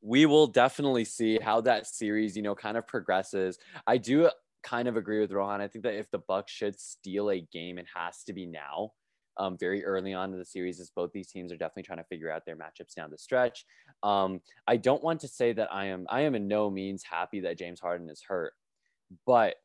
we 0.00 0.24
will 0.24 0.46
definitely 0.46 1.04
see 1.04 1.38
how 1.38 1.60
that 1.62 1.86
series, 1.86 2.34
you 2.34 2.42
know, 2.42 2.54
kind 2.54 2.78
of 2.78 2.86
progresses. 2.86 3.58
I 3.86 3.98
do 3.98 4.30
kind 4.62 4.88
of 4.88 4.96
agree 4.96 5.20
with 5.20 5.32
Rohan. 5.32 5.60
I 5.60 5.68
think 5.68 5.84
that 5.84 5.98
if 5.98 6.10
the 6.10 6.18
Bucks 6.26 6.50
should 6.50 6.80
steal 6.80 7.30
a 7.30 7.40
game, 7.52 7.78
it 7.78 7.86
has 7.94 8.24
to 8.24 8.32
be 8.32 8.46
now. 8.46 8.92
Um, 9.38 9.58
very 9.58 9.84
early 9.84 10.14
on 10.14 10.32
in 10.32 10.38
the 10.38 10.46
series, 10.46 10.80
as 10.80 10.90
both 10.96 11.12
these 11.12 11.30
teams 11.30 11.52
are 11.52 11.58
definitely 11.58 11.82
trying 11.82 11.98
to 11.98 12.04
figure 12.04 12.30
out 12.30 12.46
their 12.46 12.56
matchups 12.56 12.94
down 12.94 13.10
the 13.10 13.18
stretch. 13.18 13.66
Um, 14.02 14.40
I 14.66 14.78
don't 14.78 15.04
want 15.04 15.20
to 15.20 15.28
say 15.28 15.52
that 15.52 15.70
I 15.70 15.86
am 15.86 16.06
I 16.08 16.22
am 16.22 16.34
in 16.34 16.48
no 16.48 16.70
means 16.70 17.02
happy 17.02 17.40
that 17.40 17.58
James 17.58 17.78
Harden 17.78 18.08
is 18.08 18.22
hurt, 18.26 18.54
but 19.26 19.56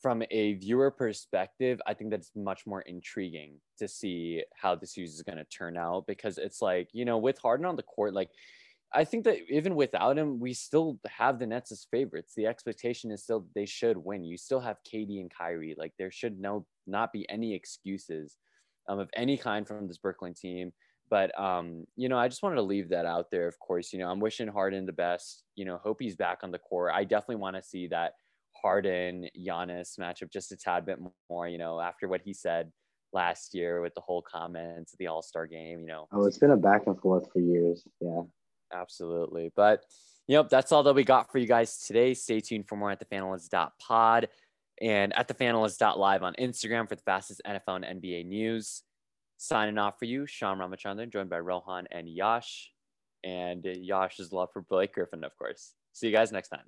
from 0.00 0.22
a 0.30 0.54
viewer 0.54 0.90
perspective, 0.90 1.80
I 1.86 1.94
think 1.94 2.10
that's 2.10 2.30
much 2.34 2.66
more 2.66 2.82
intriguing 2.82 3.60
to 3.78 3.86
see 3.86 4.42
how 4.54 4.74
the 4.74 4.86
series 4.86 5.14
is 5.14 5.22
going 5.22 5.38
to 5.38 5.44
turn 5.44 5.76
out 5.76 6.06
because 6.06 6.38
it's 6.38 6.62
like, 6.62 6.88
you 6.92 7.04
know, 7.04 7.18
with 7.18 7.38
Harden 7.38 7.66
on 7.66 7.76
the 7.76 7.82
court, 7.82 8.14
like 8.14 8.30
I 8.92 9.04
think 9.04 9.24
that 9.24 9.38
even 9.48 9.76
without 9.76 10.18
him, 10.18 10.40
we 10.40 10.52
still 10.52 10.98
have 11.06 11.38
the 11.38 11.46
Nets 11.46 11.70
as 11.70 11.86
favorites. 11.90 12.32
The 12.36 12.46
expectation 12.46 13.10
is 13.10 13.22
still 13.22 13.46
they 13.54 13.66
should 13.66 13.96
win. 13.96 14.24
You 14.24 14.36
still 14.36 14.60
have 14.60 14.78
KD 14.90 15.20
and 15.20 15.30
Kyrie. 15.30 15.76
Like 15.78 15.92
there 15.98 16.10
should 16.10 16.40
no 16.40 16.66
not 16.86 17.12
be 17.12 17.28
any 17.30 17.54
excuses 17.54 18.36
um, 18.88 18.98
of 18.98 19.08
any 19.14 19.36
kind 19.36 19.66
from 19.66 19.86
this 19.86 19.98
Brooklyn 19.98 20.34
team. 20.34 20.72
But 21.08 21.38
um, 21.38 21.86
you 21.96 22.08
know, 22.08 22.18
I 22.18 22.28
just 22.28 22.42
wanted 22.42 22.56
to 22.56 22.62
leave 22.62 22.88
that 22.88 23.06
out 23.06 23.30
there. 23.30 23.46
Of 23.46 23.58
course, 23.60 23.92
you 23.92 23.98
know, 23.98 24.10
I'm 24.10 24.20
wishing 24.20 24.48
Harden 24.48 24.86
the 24.86 24.92
best. 24.92 25.44
You 25.54 25.66
know, 25.66 25.78
hope 25.82 25.98
he's 26.00 26.16
back 26.16 26.38
on 26.42 26.50
the 26.50 26.58
court. 26.58 26.92
I 26.94 27.04
definitely 27.04 27.36
want 27.36 27.56
to 27.56 27.62
see 27.62 27.86
that 27.88 28.14
Harden 28.62 29.28
Giannis 29.38 29.98
matchup 29.98 30.32
just 30.32 30.52
a 30.52 30.56
tad 30.56 30.86
bit 30.86 30.98
more. 31.28 31.48
You 31.48 31.58
know, 31.58 31.80
after 31.80 32.08
what 32.08 32.22
he 32.24 32.32
said 32.32 32.70
last 33.12 33.54
year 33.54 33.80
with 33.80 33.94
the 33.94 34.00
whole 34.00 34.22
comments, 34.22 34.94
the 34.98 35.08
All 35.08 35.22
Star 35.22 35.46
game. 35.46 35.80
You 35.80 35.86
know, 35.86 36.08
oh, 36.12 36.26
it's 36.26 36.38
been 36.38 36.50
a 36.50 36.56
back 36.56 36.86
and 36.86 36.98
forth 37.00 37.30
for 37.32 37.40
years. 37.40 37.84
Yeah, 38.00 38.22
absolutely. 38.72 39.52
But 39.54 39.84
yep, 40.28 40.48
that's 40.48 40.72
all 40.72 40.82
that 40.84 40.94
we 40.94 41.04
got 41.04 41.30
for 41.30 41.38
you 41.38 41.46
guys 41.46 41.78
today. 41.78 42.14
Stay 42.14 42.40
tuned 42.40 42.68
for 42.68 42.76
more 42.76 42.90
at 42.90 43.00
the 43.00 43.70
pod 43.80 44.28
and 44.80 45.16
at 45.16 45.28
the 45.28 45.94
live 45.96 46.22
on 46.22 46.34
Instagram 46.34 46.88
for 46.88 46.96
the 46.96 47.02
fastest 47.02 47.42
NFL 47.46 47.84
and 47.84 48.02
NBA 48.02 48.26
news. 48.26 48.82
Signing 49.36 49.78
off 49.78 49.98
for 49.98 50.04
you, 50.04 50.22
Shyam 50.24 50.58
Ramachandran, 50.58 51.10
joined 51.10 51.30
by 51.30 51.38
Rohan 51.38 51.86
and 51.90 52.06
Yash, 52.06 52.70
and 53.24 53.64
Yash's 53.64 54.32
love 54.32 54.50
for 54.52 54.60
Blake 54.62 54.92
Griffin, 54.92 55.24
of 55.24 55.36
course. 55.38 55.72
See 55.94 56.08
you 56.08 56.12
guys 56.12 56.30
next 56.30 56.48
time. 56.50 56.64